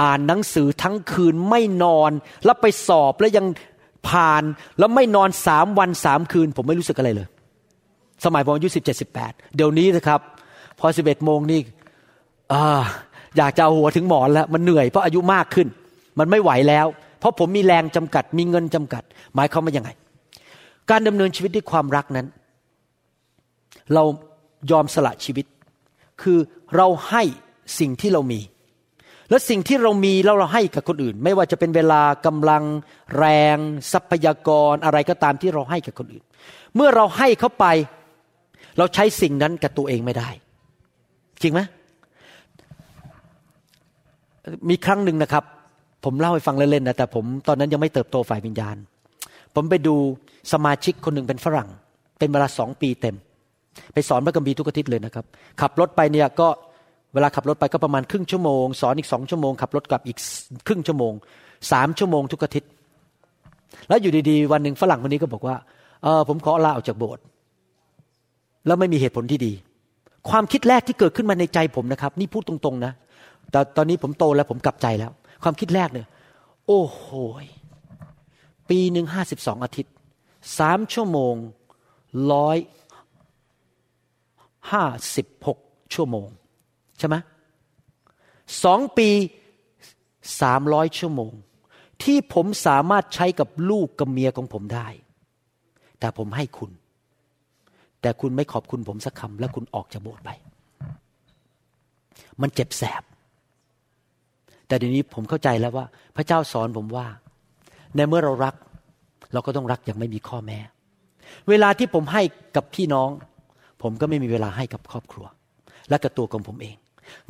[0.00, 2.10] อ่านหนังสือทั้งคืนไม่นอน
[2.44, 3.46] แล้วไปสอบแล้วยัง
[4.08, 4.42] ผ่าน
[4.78, 7.28] แล้วไม่นอนสามวันสามคืน ผมไม่รู้สึกอะไรเลย
[8.24, 10.20] สมัยผมอายุสิบเจ็ดสิบแปดเดี๋ยวนี้นะครับ
[10.78, 11.60] พอสิบเอ็ดโมงนี่
[13.36, 15.68] อยากจะเอาหัวถึงหมอนแล้ว มันเหนื่อยเพราะอายุมากขึ้น
[16.18, 16.86] มันไม่ไหวแล้ว
[17.18, 19.02] เพราะผมมีแรงจำกัด มีเงินจำกัด
[19.34, 19.90] หมายเขามายังไง
[20.90, 22.26] การดำเนินชีวิตด้วยความรักนั้น
[23.94, 24.04] เรา
[24.70, 25.46] ยอมสละชีวิต
[26.22, 26.38] คือ
[26.76, 27.22] เราให้
[27.78, 28.40] สิ่งที่เรามี
[29.30, 32.62] และสิ่งที่เรามีแล้วเราให้กับคนอื่น ไม่ว่าจะเป็นเวลากำลัง
[33.18, 33.24] แร
[33.56, 33.58] ง
[33.92, 36.24] ทรัพยากรอะไรก็ตามที่เราให้กับคนอื่น
[36.74, 37.66] เมื่อเราให้เขาไป
[38.78, 40.28] เราใช้สิ่งนั้นกับตัวเองไม่ได้
[41.42, 41.60] จริงไหม
[44.68, 45.44] มีครั้งหนึ่งนะครับ
[46.04, 48.76] ผมเล่าให้ฟังเล่นๆนะแต่ผมตอนนั้นยังไม่เติบโตฝ่ายวิญญาณ
[49.54, 49.94] ผมไปดู
[50.52, 51.68] สมาชิกคนหนึ่งเป็นฝรั่ง
[52.18, 53.16] เป็นเวลาสองปีเต็ม
[53.94, 55.24] ไปสอนพระกัมภีร์ทุกอาทิตย์เลยนะครับ
[55.60, 56.48] ขับรถไปเนี่ยก็
[57.14, 60.18] เวลาขับรถไปก็ประมาณครึ่งชั่วโมง สอนอีกสองชั่วโมงขับรถกลับอีก
[60.66, 61.12] ครึ่งชั่วโมง
[61.72, 62.70] สามชั่วโมงทุกอาทิตย์
[63.88, 65.56] แล้วอยู่ดีๆ วันหนึ่งฝรั่งคนนี้ก็บอกว่า
[66.02, 67.22] เออผมขอลาออกจากโบสถ์
[68.66, 69.52] แล้วไม่มีเหตุผลที่ดี
[70.30, 72.92] ความคิดแรกที่เกิดขึ้นมาในใจผมนะครับ นี่พูดตรงๆนะ
[73.50, 75.10] แต่ตอนนี้ผมโตแล้วผมกลับใจแล้ว
[75.48, 76.08] ความคิดแรกเนี่ย
[76.66, 77.06] โอ้โห
[78.68, 79.92] ปีหนึ่งห้าสิบสองอาทิตย์
[80.58, 81.34] สามชั่วโมง
[82.32, 82.58] ร้อย
[84.72, 84.84] ห้า
[85.16, 85.58] สิบหก
[85.94, 86.28] ชั่วโมง
[86.98, 87.16] ใช่ไหม
[88.64, 89.08] สองปี
[90.40, 91.32] สามร้อยชั่วโมง
[92.02, 94.88] ที่ผมสามารถใช้กับลูกกับเมียของผมได้
[95.98, 96.70] แต่ผมให้คุณ
[98.00, 100.30] แต่คุณไม่ขอบคุณผมสักคำแล้วคุณออกจากโบสถ์ไป
[102.40, 103.02] มันเจ็บแสบ
[104.66, 105.86] แต่เดี๋ยวนี้ผมเข้าใจแล้วว่า
[106.16, 107.06] พระเจ้าสอนผมว่า
[107.96, 108.54] ในเมื่อเรารัก
[109.32, 110.58] เราก็ต้องรักอย่างไม่มีข้อแม้
[111.48, 112.22] เวลาที่ผมให้
[112.56, 113.08] กับพี่น้อง
[113.82, 115.26] ผมก็ไม่มีเวลาให้กับครอบครัว
[115.88, 116.76] และกับตัวของผมเอง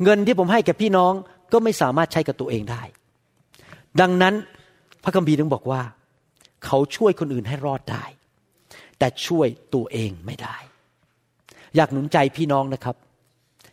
[0.03, 1.13] เงินที่ผมให้กับพี่น้อง
[1.53, 2.81] ก็ไม่สามารถใช้กับตัวเองได้
[4.01, 4.33] ดังนั้น
[5.03, 5.81] พระคัมภีร์ถึงบอกว่า
[6.65, 8.05] เขาช่วยคนอื่นให้รอดได้
[8.99, 10.57] แต่ช่วยตัวเองไม่ได้
[11.75, 12.95] อยากหนุนใจพี่น้องนะครับ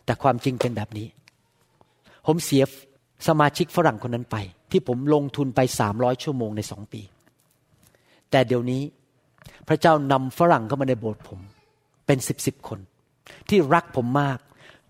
[0.05, 1.07] แต่ความจริงเป็นแบบนี้
[2.25, 2.63] ผมเสีย
[3.27, 4.37] สมาชิกฝรั่งคนนั้นไป
[4.71, 7.01] ที่ผมลงทุนไปสามร้อยชั่วโมงในสองปี
[8.31, 8.81] แต่เดี๋ยวนี้
[9.67, 11.39] พระเจ้านำฝรั่งเข้ามาในโบสถ์ผม
[12.05, 12.79] เป็นสิบสิบคน
[13.49, 14.39] ที่รักผมมาก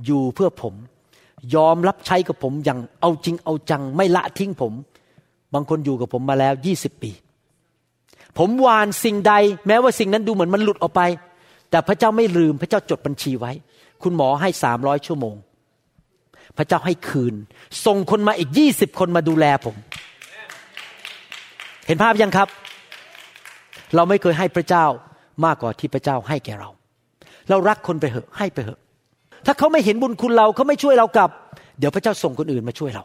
[0.05, 0.73] อยู่เพื่อผม
[1.55, 4.73] ยอมรับใช้กับผมอย่างเอาจริงเอาจังไม่ละทิ้งผม
[5.53, 7.11] บางคนอยู่กับผมมาแล้วยี่สิบปี
[8.37, 9.33] ผมวานสิ่งใด
[9.67, 11.01] แม้ว่าสิ่งนั้นดูเหมือนมันหลุดออกไป
[11.69, 13.51] แต่พระเจ้าไม่ลืมพระเจ้าจดบัญชีไว้
[14.03, 15.35] คุณหมอให้สามร้อยชั่วโมง
[16.57, 17.33] พระเจ้าให้คืน
[17.85, 19.75] ส่งคนมาอีกยี่สิบคนมาดูแลผม
[21.87, 22.47] เห็นภาพยังครับ
[23.95, 24.85] เราไม่เคยให้พระเจ้า
[25.45, 26.69] มากกว่าที่พระเจ้าให้แก่เรา
[27.49, 28.79] เรารักคนไปเหอะให้ไปเหอะ
[29.45, 31.29] ถ้าเขาไม่เห็นบุญคุณเราเขาไม่ช่วยเรากลับ
[31.79, 33.03] เดี๋ยวพระเจ้าส่งคนอื่นมาช่วยเรา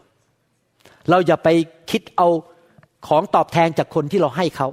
[1.10, 1.48] เราอย่าไป
[1.90, 2.28] คิดเอา
[3.08, 4.68] ของตอบแทนจากคนที่เราให้เขา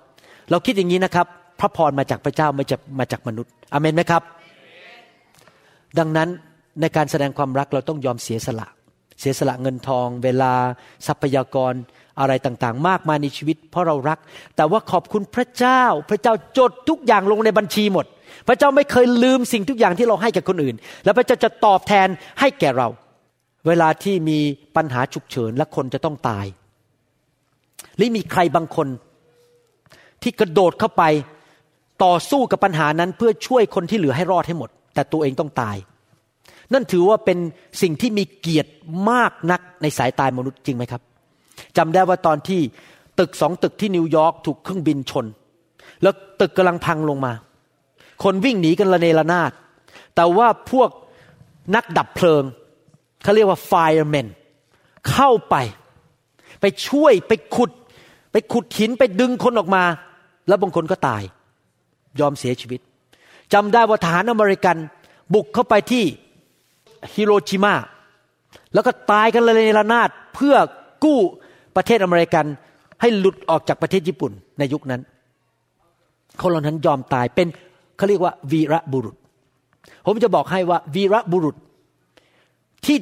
[0.51, 1.28] เราคิดอย่างนี้นะครับ
[1.59, 4.23] พระพรมาจากพระเจ้าไม่จะมาจากมนุษย์อเมนไหมครับ
[5.99, 6.30] ดังนั้น
[6.82, 8.67] ในการแสดงความรักเราต้องยอมเสียสละ
[9.19, 10.53] เสียสละเงินทอง เวลา
[11.07, 11.73] ทรัพยากร
[12.19, 14.19] อะไรต่างๆ มากมายในชีวิต เพราะเรารัก
[14.55, 18.05] แต่ว่าขอบคุณพระเจ้า พระเจ้าจดทุกอย่างลงในบัญชีหมด
[18.47, 22.07] พระเจ้าไม่เคยลืมสิ่งทุกอย่างที่เราให้แก่คนอื่น แล้วพระเจ้าจะตอบแทน
[22.39, 22.88] ให้แก่เรา
[23.67, 24.39] เวลาที่มี
[24.75, 26.45] ปัญหาฉุกเฉินและคนจะต้องตาย
[27.95, 28.88] หรือมีใครบางคน
[30.23, 31.03] ที่กระโดดเข้าไป
[32.03, 35.78] ต่อสู้กับปัญหานั้นเพื่อช่วยคนที่เหลือให้รอดให้หมด แต่ตัวเองต้องตาย
[36.74, 37.38] นั่นถือว่าเป็น
[37.82, 38.72] สิ่งที่มีเกียรติ
[39.09, 41.01] มากนักในสายตามนุษย์จริงไหมครับ
[41.78, 42.61] จำได้ว่าตอนที่
[43.20, 45.26] ตึกสองตึกที่นิวยอร์กถูกเครื่องบินชน
[46.01, 47.34] แล้วตึกกำลังพังลงมา
[48.24, 49.51] คนวิ่งหนีกันระเนระนาด
[50.15, 50.89] แต่ว่าพวก
[51.76, 52.43] นักดับเพลิง
[53.24, 54.28] เขาเรียกว่า firemen
[55.11, 55.55] เข้าไป
[56.61, 57.72] ไปช่วยไปขุด
[58.32, 59.84] ไปขุดหินไปดึงคนออกมา
[60.47, 61.24] แล้วบางคนก็ตาย
[62.20, 62.80] ยอมเสียชีวิต
[63.53, 64.78] จำได้ว่าทหารอเมริกัน
[65.34, 66.05] บุกเข้าไปที่
[67.13, 67.75] ฮิโรชิมา
[68.73, 70.55] แล้วก็ตายกันระเนระนาดเพื่อ
[71.03, 71.19] กู้
[71.75, 72.45] ประเทศอเมริกัน
[73.01, 75.01] ให้หลุดออกจากประเทศญี่ปุ่นในยุคนั้น
[76.41, 77.47] คนเหล่านั้นยอมตายเป็น
[77.97, 79.15] เขาเรียกว่า วีระบุรุษ
[80.05, 81.55] ผมจะบอกให้ว่า วีระบุรุษ
[82.85, 82.97] ที่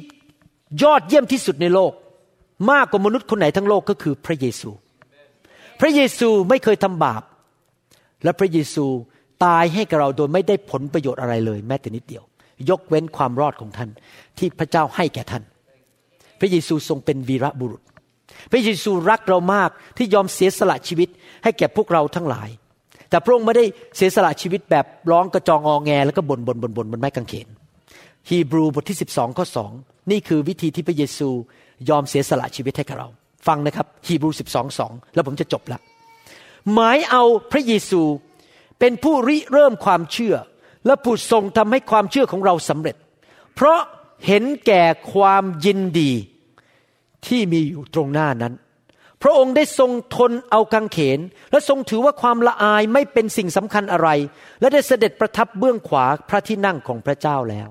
[0.82, 1.92] ยอดเยี่ยมที่สุดในโลก
[2.70, 4.70] มากกว่ามนุษย์คนไหนทั้งโลกก็คือพระเยซู
[5.80, 7.22] พระเยซูไม่เคยทำบาป
[8.24, 8.86] และพระเยซู
[9.44, 12.24] ตายให้กับเราโดยไม่ได้ผลประโยชน์อะไรเลย แม้แต่นิดเดียว
[12.70, 13.90] ยกเว้นความรอดของท่าน
[14.38, 15.42] ที่พระเจ้าให้แก่ท่าน
[16.40, 17.82] พระเยซูทรงเป็นวีระบุรุษ
[18.52, 21.08] พระเยซูรักเรามากที่ยอมเสียสละชีวิต
[21.44, 22.48] ให้แก่พวกเราทั้งหลาย
[23.10, 23.64] แต่พระองค์ไม่ได้
[23.96, 27.48] เสียสละชีวิตแบบร้องกระจองงอแง แล้วก็บ่นบ่นบ่นบ่นบนไม้กางเขน
[28.28, 29.46] ฮีบรูบทที่ 12ข้อ
[29.78, 31.28] 2นี่คือวิธีที่พระเยซู
[31.88, 33.08] ยอมเสียสละชีวิตให้กับเรา
[33.46, 35.78] ฟังนะครับฮีบรู12 2 แล้วผมจะจบละ
[36.72, 38.02] หมายเอาพระเยซู
[38.78, 40.34] เป็นผู้ริเริ่มความเชื่อ
[40.86, 42.96] และผู้ทรงทำให้ความเชื่อของเราสำเร็จ
[43.54, 43.80] เพราะ
[44.26, 44.82] เห็นแก่
[45.12, 46.12] ความยินดี
[47.26, 48.54] ที่มีอยู่ตรงหน้านั้น
[49.22, 51.18] พระองค์ได้ทรงทนเอากังเขน
[51.50, 54.08] และทรงถือว่าความละอายไม่เป็นสิ่งสำคัญอะไร
[54.60, 57.68] และได้เสด็จประทับเบื้องขวาพระที่นั่งของพระเจ้าแล้ว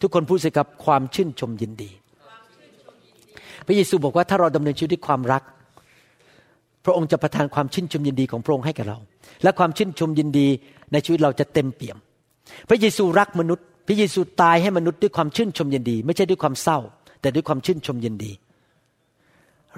[0.00, 1.90] ทุกคนพูดสิครับความชื่นชมยินดี
[3.66, 5.42] พระเยซูบอกว่าถ้าเราดำเนินชีวิตด้วยความรัก
[6.84, 8.98] พระองค์จะประทานความชื่นชมยินดีของพระองค์ให้กับเรา
[9.42, 10.48] และความชื่นชมยินดี
[10.92, 11.96] ในชีวิตเราจะเต็มเปี่ยม
[12.68, 16.78] พระเยซูรักมนุษย์ พระเยซูตายให้มนุษย์ด้วยความชื่นชมยินดี ไม่ใช่ด้วยความเศร้า
[17.20, 18.32] แต่ด้วยความชื่นชมยินดี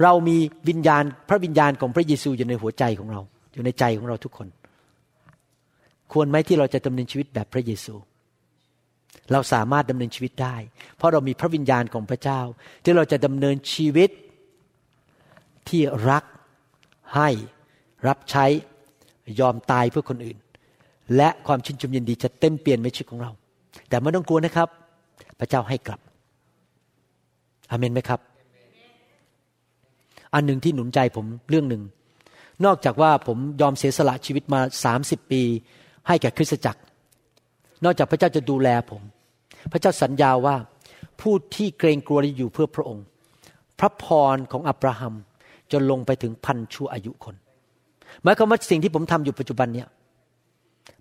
[0.02, 0.36] เรามี
[0.68, 3.20] วิญญาณพระวิญญาณของพระเยซูอยู่ในหัวใจของเรา
[3.54, 4.48] อยู่ในใจของเราทุกคน
[6.12, 7.94] ควรไหมที่เราจะดำเนินชีวิตแบบพระเยซู
[9.32, 10.56] เราสามารถดำเนินชีวิตได้
[10.96, 12.40] เพราะเรามีพระวิญญาณของพระเจ้า
[12.84, 14.10] ที่เราจะดำเนินชีวิต
[15.68, 16.24] ที่รัก
[17.16, 17.28] ให้
[18.06, 18.44] รับใช้
[19.40, 20.36] ยอมตายเพื่อคนอื่น
[21.16, 23.30] และความชื่นชมยินดีจะเต็มเปลี่ยนในชีวิตของเรา
[23.88, 24.68] แต่ไม่ต้องกลัวนะครับ
[25.38, 26.00] พระเจ้าให้กลับ
[27.70, 28.20] อเมนไหมครับ
[30.34, 31.82] อันหนึ่งที่หนุนใจผมเรื่องหนึ่ง
[32.64, 35.42] นอกจากว่าผมยอมเสียสละชีวิตมาสามสิบปี
[36.06, 36.80] ให้แก่คริสตจักร
[37.84, 39.02] นอกจากพระเจ้าจะดูแลผม
[39.72, 40.56] พระเจ้าสัญญาว่า
[41.20, 43.04] ผู้ที่เกรงกลัวอยู่เพื่อพระองค์
[43.78, 44.04] พระพ
[44.34, 45.14] รของอับราฮัม
[45.72, 47.34] จะลงไปถึงพันชั่วอายุคน
[48.22, 49.88] หมายความว่าสิ่งที่ผมทำอยู่ปัจจุบันเนี่ย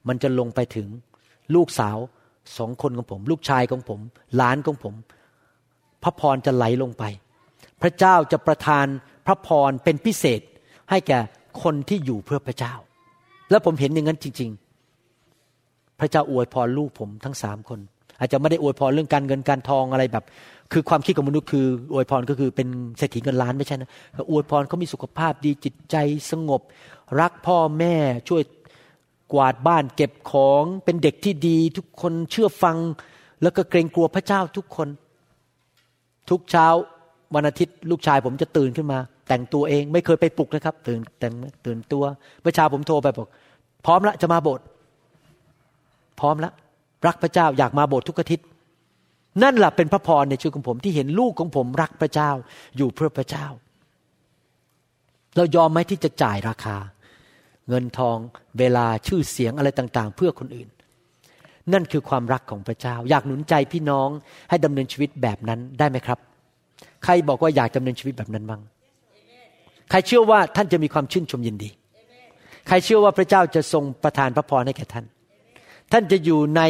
[0.08, 0.88] มันจะลงไปถึง
[1.56, 1.98] ลูกสาว
[2.58, 4.00] สองคนของผม ลูกชายของผม
[4.36, 4.94] หลานของผม
[6.04, 7.04] พระพรจะไหลลงไป
[7.82, 8.86] พระเจ้าจะประทาน
[9.28, 10.42] พระพรเป็นพิเศษ
[10.90, 11.20] ให้แก่
[11.64, 12.74] คนที่อยู่เพื่อพระเจ้า
[13.52, 14.50] แล้วผมเห็นอย่างนั้นจริง
[15.26, 17.80] ๆ พระเจ้าอวยพรลูกผมทั้งสามคน
[18.20, 20.26] อาจจะไม่ได้อวยพรเรื่องการเงินการทองอะไรแบบ
[20.74, 23.90] คือความคิดของมนุษย์คืออวยพรก็คือเป็นเศรษฐีเงินล้านไม่ใช่นะ
[24.32, 25.96] อวยพรเขามีสุขภาพดีจิตใจ
[26.32, 26.62] สงบ
[27.20, 27.96] รักพ่อแม่
[28.30, 28.42] ช่วย
[29.38, 32.78] วาดบ้านเก็บของเป็นเด็กที่ดีทุกคนเชื่อฟัง
[33.42, 34.88] แล้วก็เกรงกลัวพระเจ้าทุกคน
[36.30, 36.68] ทุกเช้า
[37.36, 41.34] วันอาทิตย์ลูกชายผมจะตื่นขึ้นมา แต่งตัวเองไม่เคยไปปลุกนะครับ ตื่นแต่ง
[41.66, 42.04] ตื่นตัว
[42.42, 43.28] เมื่อเช้าผมโทรไปบอก
[43.86, 44.66] พร้อมละจะมาโบสถ์
[46.20, 46.52] พร้อมละ
[47.08, 48.46] รักพระเจ้าอยากมาโบสถ์ทุกอาทิตย์
[49.44, 52.32] นั่นแหละเป็นพระพรในชีวิตของผมที่เห็นลูกของผมรักพระเจ้า
[52.78, 53.46] อยู่เพื่อพระเจ้า
[55.36, 56.78] เรายอมไหมที่จะจ่ายราคา
[57.70, 58.18] เงินทอง
[58.60, 60.70] เวลาชื่อเสียงอะไรต่างๆ เพื่อคนอื่น
[61.74, 64.10] นั่นคือความรักของพระเจ้า อยากหนุนใจพี่น้อง
[64.50, 66.20] ให้ดำเนินชีวิตแบบนั้นได้ไหมครับ
[67.04, 68.62] ใครบอกว่าอยากดำเนินชีวิตแบบนั้นบ้าง
[69.90, 71.70] ใครเชื่อว่าท่านจะมีความชื่นชมยินดี
[72.68, 75.06] ใครเชื่อว่าพระเจ้าจะทรงประทานพระพรให้แก่ท่าน
[75.92, 76.62] ท่านจะอยู่ใน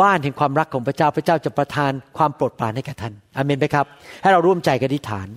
[0.00, 3.86] บ้านแห่งความรักของพระเจ้าพระเจ้าจะประทานความโปรดปรานให้แก่ท่านอเมนไหมครับ
[4.22, 5.28] ให้เราร่วมใจกันอธิษฐาน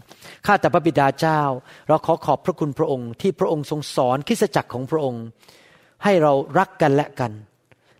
[0.45, 1.41] ข้าแต่พระบิดาเจ้า
[1.87, 5.23] เราขอขอบพระคุณพระองค์ ที่พระองค์ทรงสอนคริสจักรของพระองค์
[6.03, 7.31] ให้เรารักกันและกัน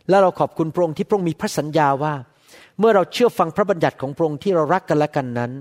[0.09, 2.13] และเราขอบคุณพระองค์ที่พระองค์มีพระสัญญาว่า
[2.79, 5.51] เมื่อเราเชื่อฟังพระบัญญัติของพระองค์ที่เรารักกันและกันนั้น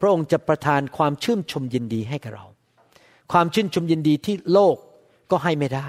[0.00, 2.46] พระองค์จะประทานความชื่นชมยินดีให้กับเรา
[3.32, 4.76] ความชื่นชมยินดีที่โลก
[5.30, 5.88] ก็ให้ไม่ได้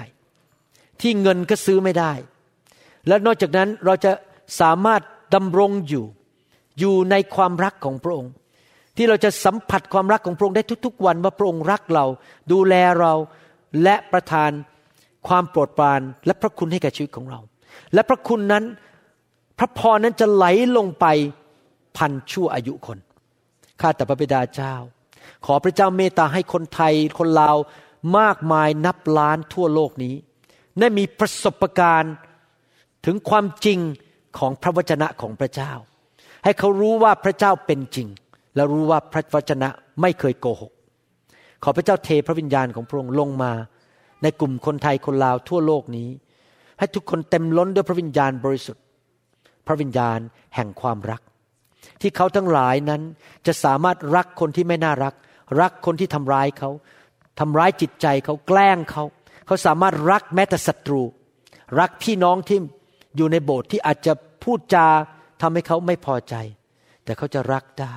[1.00, 2.12] ที่เงินก็ซื้อไม่ได้
[3.08, 4.12] และนอกจากนั้นเราจะ
[4.60, 5.02] สามารถ
[5.34, 6.04] ดำรงอยู่
[6.78, 8.32] อยู่ในความรักของพระองค์
[8.96, 12.06] ที่เราจะสัมผัสความรักของพระองค์ได้ทุกๆ วันว่าพระองค์รักเรา
[12.52, 13.12] ดูแลเรา
[13.82, 14.50] และประทาน
[15.28, 17.40] ความโปรดปรานและพระคุณให้แก่ชีวิตของเรา
[17.94, 18.64] และพระคุณนั้น
[19.58, 20.44] พระพรนั้นจะไหล
[20.76, 21.06] ลงไป
[21.96, 22.98] พันชั่วอายุคน
[23.80, 24.74] ข้าแต่พระบิดาเจ้า
[25.46, 27.56] ขอพระเจ้าเมตตาให้คนไทยคนลาว
[28.18, 30.14] มากมายนับล้านทั่วโลกนี้
[30.78, 32.14] ได้มีประสบการณ์
[33.06, 33.78] ถึงความจริง
[34.38, 35.72] ของพระวจนะของพระเจ้า
[36.44, 38.08] ให้เขารู้ว่าพระเจ้าเป็นจริง
[38.54, 39.68] และรู้ว่าพระวจนะ
[40.00, 40.72] ไม่เคยโกหก
[41.62, 43.52] ขอพระเจ้าเทพระวิญญาณของพระองค์ลงมา
[44.22, 46.08] ในกลุ่มคนไทยคนลาวทั่วโลกนี้
[46.78, 48.82] ให้ทุกคนเต็มล้นด้วยพระวิญญาณบริสุทธิ์
[49.66, 50.18] พระวิญญาณ
[50.54, 51.22] แห่งความรัก
[52.00, 53.02] ที่เขาทั้งหลายนั้น
[53.46, 55.14] จะสามารถรักคนที่ไม่น่ารัก
[55.60, 56.70] รักคนที่ทำร้ายเขา
[57.40, 59.04] ทำร้ายจิตใจเขาแกล้งเขา
[59.46, 61.02] เขาสามารถรักแม้แต่ศัตรู
[61.80, 62.58] รักพี่น้องที่
[63.16, 64.12] อยู่ในโบสถ์ที่อาจจะ
[64.44, 64.86] พูดจา
[65.42, 66.34] ทำให้เขาไม่พอใจ
[67.04, 67.96] แต่เขาจะรักได้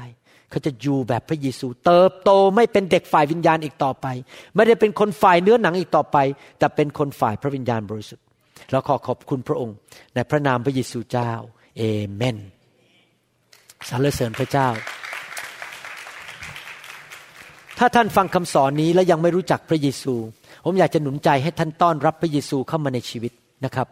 [0.49, 4.07] เขาจะอยู่แบบพระเยซู เติบโตไม่เป็นเด็กฝ่ายวิญญาณอีกต่อไป
[4.55, 6.17] ไม่ได้เป็นคนฝ่ายเนื้อหนังอีกต่อไป
[6.59, 8.25] แต่เป็นคนฝ่ายพระวิญญาณบริสุทธิ์
[8.71, 9.75] เราขอขอบคุณพระองค์
[10.15, 11.31] ในพระนามพระเยซูเจ้า
[11.77, 12.37] เอเมน
[13.89, 14.69] สรรเสริญพระเจ้า
[17.79, 20.13] ถ้าท่านฟังคำสอนนี้และยังไม่รู้จักพระเยซู
[20.65, 23.31] ผมอยากจะหนุนใจให้ท่านต้อนรับพระเยซูเข้ามาในชีวิต
[23.65, 23.87] นะครับ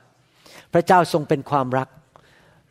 [0.74, 1.88] พระเจ้าทรงเป็นความรัก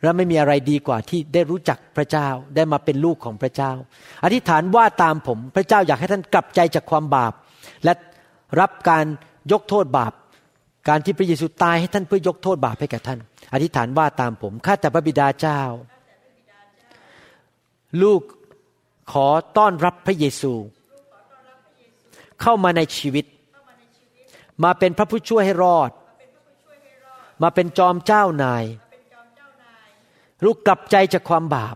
[0.03, 3.71] และไม่มีอะไรดีกว่าที่ได้รู้จักพระเจ้าได้มาเป็นลูกของพระเจ้า
[4.23, 7.33] อธิษฐานว่าตามผมพระเจ้าอยากให้ท่านกลับใจจากความบาป
[7.83, 7.93] และ
[8.59, 9.05] รับการ
[9.51, 10.13] ยกโทษบาป
[10.87, 13.19] การที่พระเยซูตายให้ท่านเพื่อยกโทษบาปให้แก่ท่าน
[13.53, 15.61] อธิษฐานว่าตามผมข้าแต่พระบิดาเจ้า
[18.01, 18.21] ลูก
[19.11, 19.27] ขอ
[19.57, 20.53] ต้อนรับพระเยซู
[22.41, 23.25] เข้ามาในชีวิต
[24.63, 25.89] มาเป็นพระผู้ช่วยให้รอด
[27.43, 28.63] มาเป็นจอมเจ้านาย
[30.43, 31.75] ลูกกลับใจจากความบาป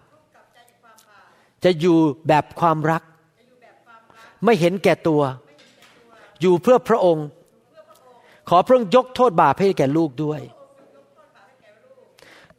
[1.63, 1.97] จะอยู่
[2.28, 3.03] แบบความรัก
[4.43, 5.22] ไม่เห็นแก่ตัว
[6.41, 7.28] อยู่เพื่อพระองค์
[8.49, 10.41] ขอพระองค์ยกโทษบาปให้แก่ลูกด้วย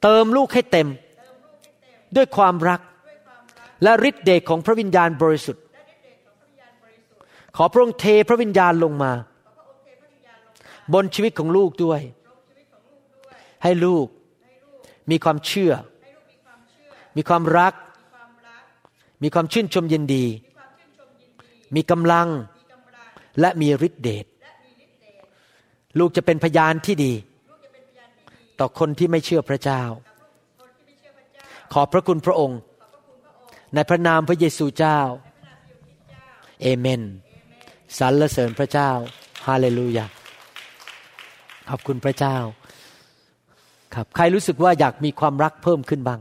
[0.02, 0.88] เติมลูกให้เต็ม
[2.16, 2.80] ด้วยความรัก
[3.82, 5.64] และฤทธิเดชของพระวิญญาณบริสุทธิ์
[7.56, 9.12] ขอพระองค์เทพระวิญญาณลงมา
[10.94, 12.00] บนชีวิตของลูกด้วย
[13.62, 14.06] ให้ลูก
[15.10, 15.72] มีความเชื่อ
[17.16, 17.74] มีความรัก
[19.22, 20.24] มีความชื่นชมยินดี
[21.74, 22.28] มีกำลัง
[23.40, 24.26] และมีฤทธิเดช
[25.98, 27.12] ลูกจะเป็นพยานที่ดี
[28.58, 29.82] ต่อคนที่ไม่เชื่อพระเจ้า
[31.72, 32.60] ขอพระคุณพระองค์
[33.74, 35.00] ในพระนามพระเยซูเจ้า
[36.62, 37.02] เอเมน
[37.98, 38.90] สรรเสริญพระเจ้า
[39.46, 40.06] ฮาเลลูยา
[41.68, 42.36] ขอบคุณพระเจ้า
[43.98, 46.20] ครับ ใครรู้สึกว่าอยากมีความรักเพิ่มขึ้นบ้าง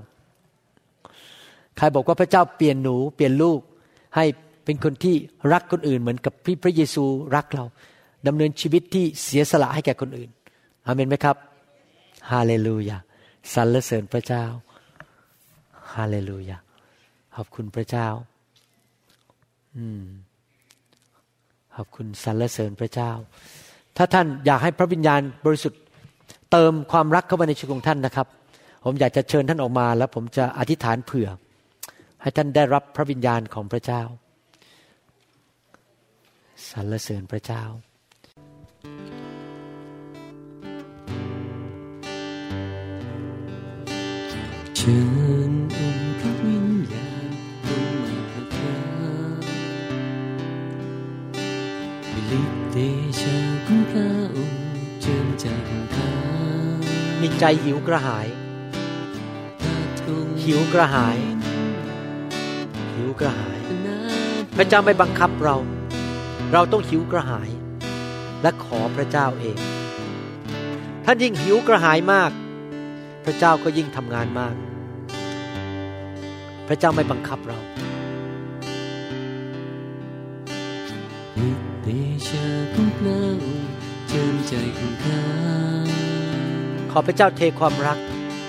[1.78, 3.60] ใครบอกว่าพระเจ้าเปลี่ยนหนู เปลี่ยนลูก
[4.16, 4.26] ให้
[4.66, 5.16] เป็นคนที่
[5.54, 7.04] รักคนอื่น เหมือนกับพี่พระเยซู
[7.36, 7.66] รักเรา
[8.28, 10.30] ดำเนินชีวิตที่เสียสละให้แก่คนอื่น
[10.86, 11.36] อาเมนไหมครับ
[12.32, 12.98] ฮาเลลูยา
[13.54, 14.44] สรรเสริญพระเจ้า
[15.94, 16.58] ฮาเลลูยา
[17.36, 18.08] ขอบคุณพระเจ้า
[19.78, 20.04] อืม
[21.76, 23.12] ขอบคุณสรรเสริญพระเจ้า
[23.98, 25.82] ถ้าท่านอยากให้พระวิญญาณบริสุทธิ์
[26.52, 28.28] เติมความรักเข้ามาในชีวิตของท่านนะครับ
[28.84, 31.30] ผมอยากจะเชิญท่านออกมา แล้วผมจะอธิษฐานเผื่อ
[32.22, 34.02] ให้ท่านได้รับพระวิญญาณของพระเจ้า
[36.70, 37.64] สรรเสริญพระเจ้า
[44.78, 45.00] เชิ
[45.50, 47.28] ญองค์พระวิญญาณ
[47.68, 48.78] ลงมาประทา
[49.38, 49.44] น
[52.14, 52.78] วิลิตเด
[57.30, 58.28] มีใจหิวกระหาย
[60.44, 61.18] หิวกระหาย
[62.96, 63.60] หิวกระหาย
[64.58, 65.56] พระเจ้าไม่บังคับเรา
[66.54, 67.50] เราต้องหิวกระหาย
[68.42, 69.58] และขอพระเจ้าเอง
[71.06, 72.32] ท่านยิ่งหิวกระหายมาก
[73.26, 74.56] พระเจ้าก็ยิ่งทำงานมาก
[76.68, 77.60] พระเจ้าไม่บังคับเรา
[81.84, 81.88] เด
[82.28, 83.70] ชาของพระองค์
[84.08, 85.97] เจิมใจของข้า
[86.98, 87.98] อพระเจ้าเทความรัก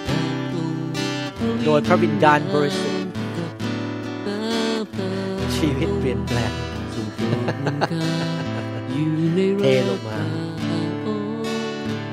[0.09, 0.21] พระ
[0.55, 0.57] อ
[1.55, 3.03] งค์โดยพระวิญญาณบริสุทธิ์
[3.37, 3.53] กับ
[4.25, 4.41] พระ
[4.95, 6.53] พระชีวิตเปลี่ยนแปลง
[6.95, 10.21] ทรงโปรดนำข้าอยู่ในเทลงมา
[10.65, 11.47] พระองค์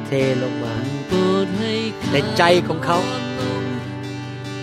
[0.08, 0.12] เท
[0.44, 0.74] ลงมา
[1.08, 2.98] โปรดให้ข้าในใจของเขา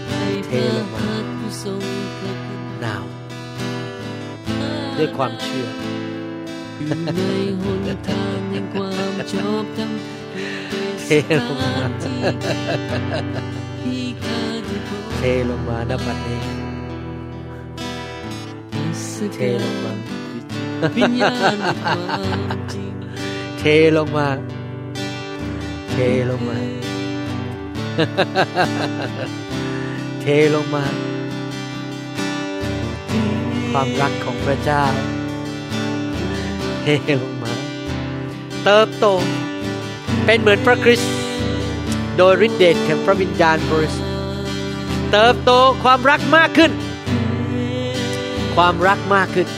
[0.09, 1.83] ให้เทพระลงมาหัตถ์ผู้ทรง
[2.19, 3.05] พระคุณนาว
[4.99, 5.69] ด้วยความเชื่อ
[6.79, 7.21] อยู่ใน
[7.61, 9.91] หนทางแห่งความชอบธรรม
[11.07, 11.11] เท
[11.47, 11.73] ลงมา
[12.03, 16.41] ที่ข้าได้พบเทลงมาณบัดนี้
[19.35, 19.93] เทลงมา
[20.97, 22.93] วิญญาณแห่งความจริง
[23.59, 23.65] เท
[23.97, 24.29] ลงมา
[25.91, 25.97] เท
[26.31, 26.59] ลงมา
[30.21, 30.85] เทลงมา
[33.71, 34.85] ความรักของพระเจ้า
[36.81, 36.87] เท
[37.23, 37.53] ลงมา
[38.65, 39.07] เติบโต
[40.25, 41.13] เป็นเหมือนพระคริสต์
[42.17, 44.13] โดยฤทธิเดชแห่งพระวิญญาณบริสุทธิ์
[45.13, 45.51] เติบโต
[45.83, 46.73] ความรักมากขึ้น
[48.57, 49.49] ความรักมากขึ้น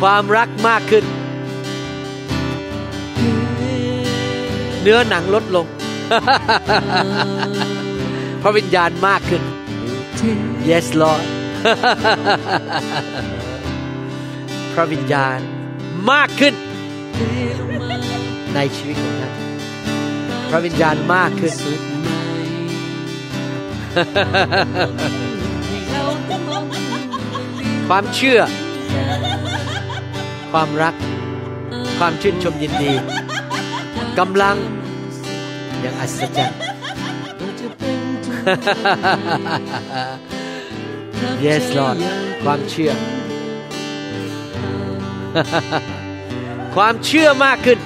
[0.00, 1.04] ความรักมากขึ้น
[4.82, 5.66] เนื้อหนังลดลง
[8.42, 9.42] พระวิญญาณมากขึ้น
[10.68, 11.24] yes Lord
[14.72, 15.38] พระวิญญาณ
[16.12, 16.54] มากขึ้น
[18.56, 19.32] ในชีวิตของท่าน
[20.50, 21.80] พระวิญญาณมากขึ้นสุด
[27.88, 28.40] ความเชื่อ
[30.52, 30.94] ความรัก
[31.98, 32.92] ความชื่นชมยินดี
[34.18, 34.56] กำลัง
[35.80, 36.58] อย่างอัศจรรย์
[41.44, 41.96] yes Lord
[42.44, 42.92] ความเชื่อ
[46.74, 47.78] ความเชื่อมากขึ้น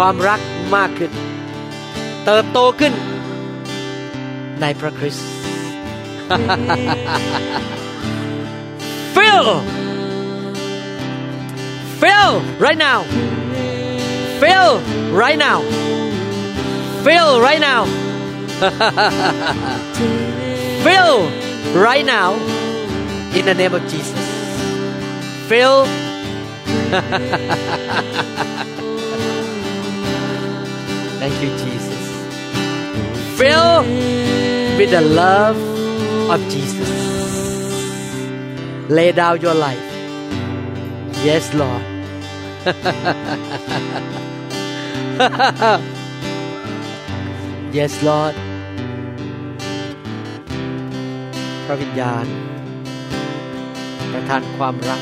[0.00, 0.40] วามรัก
[0.76, 1.12] มากขึ้น
[2.24, 2.92] เติบโตขึ้น
[4.60, 5.28] ในพระคริสต์
[9.16, 9.48] fill
[12.00, 12.32] fill
[12.64, 12.98] right now
[14.42, 14.72] fill
[15.22, 15.58] right now
[17.06, 17.82] fill right now
[20.86, 21.16] fill
[21.88, 22.28] right now
[23.38, 24.18] in the name of Jesus
[25.48, 25.86] fill
[31.21, 32.01] Thank you, Jesus.
[33.37, 33.83] Fill
[34.75, 35.55] with the love
[36.33, 36.89] of Jesus.
[38.89, 39.85] Lay down your life.
[41.23, 41.83] Yes, Lord.
[47.71, 48.35] yes, Lord.
[51.65, 52.25] พระวิญญาณ
[54.11, 55.01] ประทานความรัก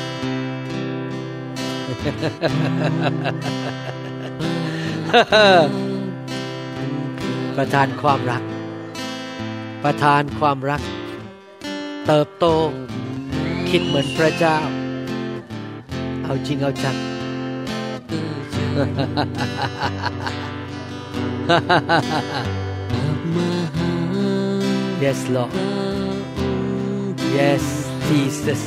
[7.58, 8.44] ประทานความรัก
[9.84, 10.82] ประทานความรัก
[12.08, 12.46] เติบโต
[13.70, 14.58] คิดเหมือนพระเจ้า
[16.24, 16.96] เอาจริงเอาจัง
[22.92, 23.94] กลับมาหา
[25.04, 25.54] Yes Lord
[27.38, 27.66] Yes
[28.08, 28.64] Jesus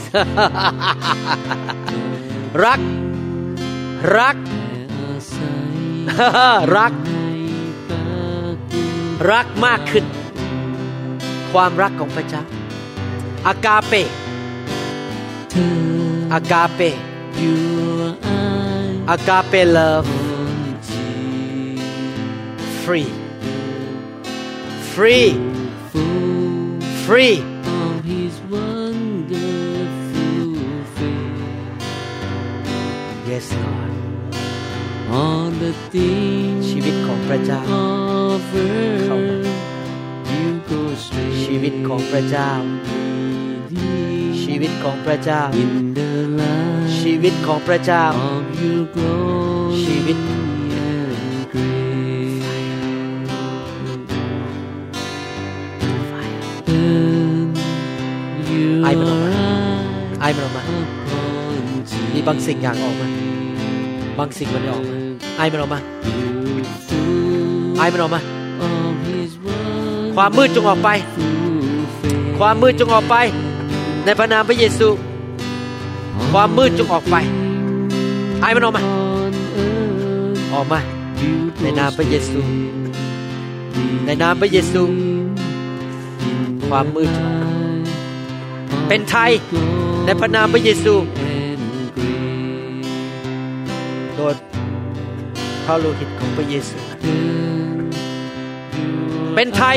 [2.65, 2.81] รัก
[4.19, 4.37] รัก
[6.77, 6.93] รัก
[9.31, 10.05] รักมากขึ้น
[11.53, 12.43] ความรักของพระเจ้า
[13.47, 13.93] อากาเป
[16.33, 16.81] อากาเป
[19.11, 20.11] อากาเป love
[22.83, 23.11] free
[24.93, 25.31] free
[27.05, 27.37] free
[33.29, 33.93] yes Lord
[35.19, 37.63] All the things ชีวิตของ พระเจ้า
[39.05, 39.39] เข้ามา
[41.43, 42.51] ชีวิตของพระเจ้า
[44.43, 45.43] ชีวิตของพระเจ้า
[46.99, 48.05] ชีวิตของพระเจ้า
[49.83, 50.19] ชีวิต
[58.83, 59.31] ไอมันออกมา
[60.21, 60.63] ไอมันออกมา
[62.15, 63.09] มีบางสิ่งอย่างออกมา
[64.19, 64.97] บางสิ่งมันออกมา
[65.37, 65.81] ไอมันออกมา
[67.79, 68.21] ไอมันออกมา
[68.67, 70.89] of his word ความมืดจงออกไป
[72.39, 73.17] ความมืดจงออกไป
[74.05, 74.89] ในพระนามพระเยซู
[76.33, 77.17] ความมืดจงออกไป
[78.41, 80.81] ไอมันออกมา on earth ออกมา
[81.23, 82.41] you ในนามพระเยซู
[84.07, 84.83] ในนามพระเยซู
[86.69, 89.31] ความมืดจงออกไปเป็นไทย
[90.05, 90.95] ในพระนามพระเยซู
[94.17, 94.35] โดย
[95.65, 96.92] พระโลหิตของพระเยซู
[99.37, 99.77] เป็นไทย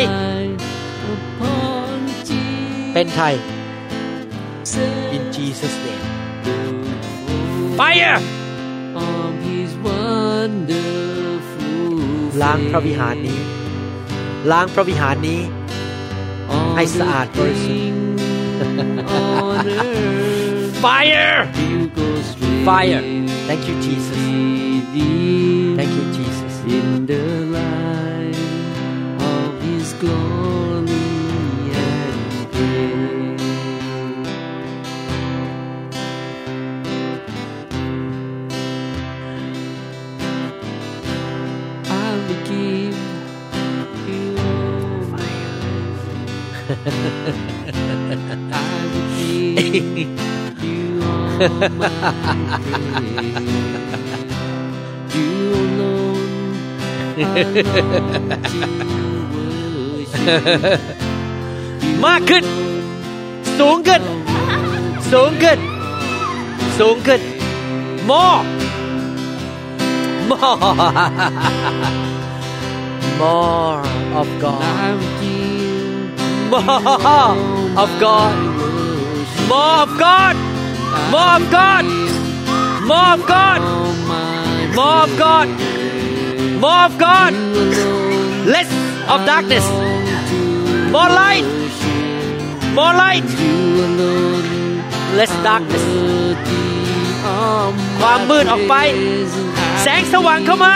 [2.94, 3.34] เป็นไทย
[5.16, 6.06] in Jesus name
[7.80, 8.18] fire
[12.42, 13.40] ล้างพระวิหารนี้
[14.52, 15.42] ล้างพระวิหารนี้
[16.76, 18.00] ให้สะอาดบริสุทธิ์
[20.84, 21.36] fire
[22.68, 23.02] fire
[23.48, 24.22] thank you Jesus
[25.78, 26.54] thank you Jesus
[30.08, 30.88] And.
[41.88, 42.98] I will give
[44.08, 45.02] you all
[48.54, 51.98] I will give you all my
[52.94, 53.46] praise.
[55.16, 56.58] You alone
[57.22, 58.95] I long to
[60.15, 60.81] worship.
[62.05, 62.45] มากขึ้น
[63.59, 64.03] สูงขึ้น
[65.13, 65.59] สูงขึ้น
[66.79, 67.21] สูงขึ้น
[68.11, 68.41] more
[70.31, 71.51] more
[73.21, 73.81] more
[74.21, 76.11] of God I will give
[76.53, 77.35] more
[77.83, 78.35] of God
[79.51, 80.35] more of God
[81.13, 81.85] more of God
[82.91, 85.49] more of God all my more of God
[86.65, 87.33] more of God
[88.55, 88.71] less
[89.13, 89.67] of darkness
[90.96, 91.46] More light
[92.78, 93.28] more light
[95.18, 95.86] less darkness
[98.00, 98.76] ความมืดออกไป
[99.82, 100.76] แสงสว่างเข้ามา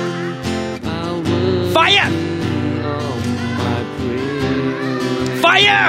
[0.00, 0.07] You
[1.78, 2.08] Fire
[5.42, 5.84] Fire!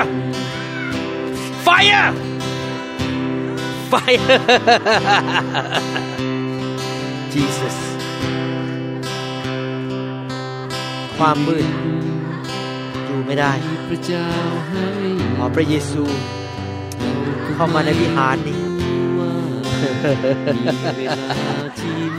[1.66, 2.08] Fire
[3.92, 4.28] Fire
[7.34, 7.78] Jesus
[11.18, 11.66] ความมืด
[13.06, 13.52] อยู่ไม่ได้
[15.38, 16.04] ขอพระเยซู
[17.56, 18.62] เข้ามาในวิหารนี้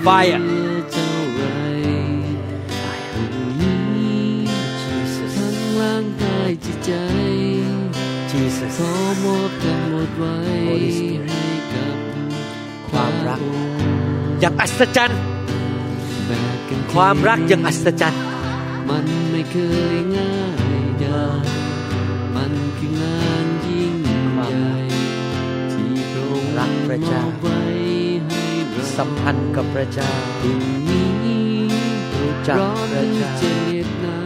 [0.06, 0.69] Fire
[6.64, 6.92] จิตใจ
[8.30, 8.92] Jesus ขอ
[9.24, 10.36] มอบทั้งหมดไว้
[10.68, 11.96] Holy Spirit ให้กับ
[12.90, 15.20] ความรักพะองค์อย่างอัศจรรย์
[16.26, 18.22] แบกกันความรักอย่างอัศจรรย์
[18.88, 19.56] มันไม่เค
[19.94, 20.36] ยง่า
[20.84, 21.46] ยดาย
[22.36, 23.94] มันคืองานยิ่ง
[24.34, 24.72] ใหญ่
[25.72, 27.60] ที่พระองค์รักพระเจ้ามอบไว้
[28.26, 30.10] ให้เราสัมพันธ์กับพระเจ้า
[30.42, 31.08] ตรงนี้
[32.20, 34.19] รู้จักร้อนพหระรือเจ้า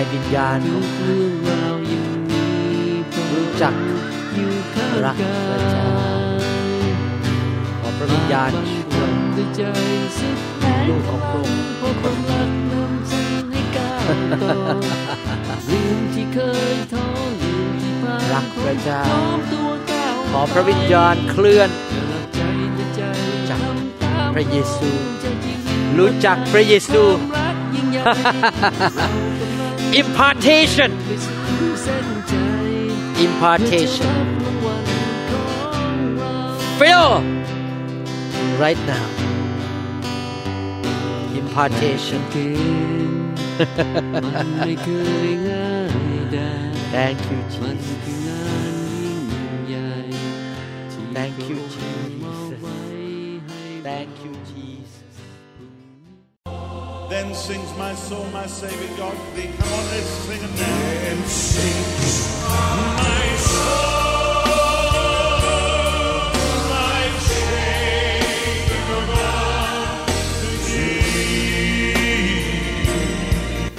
[0.00, 2.44] นวิญญาณขทุองกเรื่องราวยังมี
[3.12, 3.74] พระรู้จัก
[4.34, 5.90] อยู่ข้างรักกาพระเจ้า
[6.84, 6.90] ย
[7.80, 9.62] ขอพระวิญญาณช่วยด้วยใจ
[10.18, 16.38] สุดแท้ลูกของพระองค์พบความรักนำทางให้ต่อลืมที่เค
[16.74, 17.06] ยท้อ
[17.42, 22.40] ลืมที่ผ่านรักพระเจ้าพร้อมตัวก้าวขอพระวิญญาณเคลื่อนจากใจ
[22.74, 23.00] และใจ
[23.50, 24.90] จากทำตามพระเยซู
[25.20, 25.58] ใจจริง
[25.98, 27.44] รู้จักพระเยซูควา
[27.90, 27.96] ม
[29.00, 29.27] รั
[29.94, 30.92] impartation.
[33.18, 34.06] Impartation.
[36.78, 37.22] Fill
[38.58, 39.06] right now.
[41.34, 42.22] Impartation.
[46.90, 47.98] Thank you Jesus.
[51.12, 52.60] Thank you Jesus.
[53.82, 54.37] Thank you
[57.08, 59.48] Then sings my soul, my Savior God to thee.
[59.56, 60.78] Come on, let's sing it now.
[61.04, 62.14] Then sings
[62.52, 64.68] my soul,
[66.74, 70.04] my Savior God
[70.40, 71.08] to thee.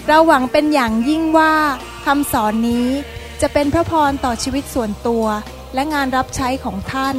[0.08, 1.54] เราหวังเป็นอย่างยิ่งว่า
[2.06, 2.88] คำสอนนี้
[3.42, 5.26] จะเป็นพระพรต่อชีวิตส่วนตัว
[5.74, 7.18] และงานรับใช้ของท่าน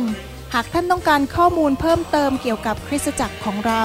[0.55, 3.85] หากท่านต้องการข้อมูลเพิ่มเติมเกี่ยวกับคริสตจักรของเรา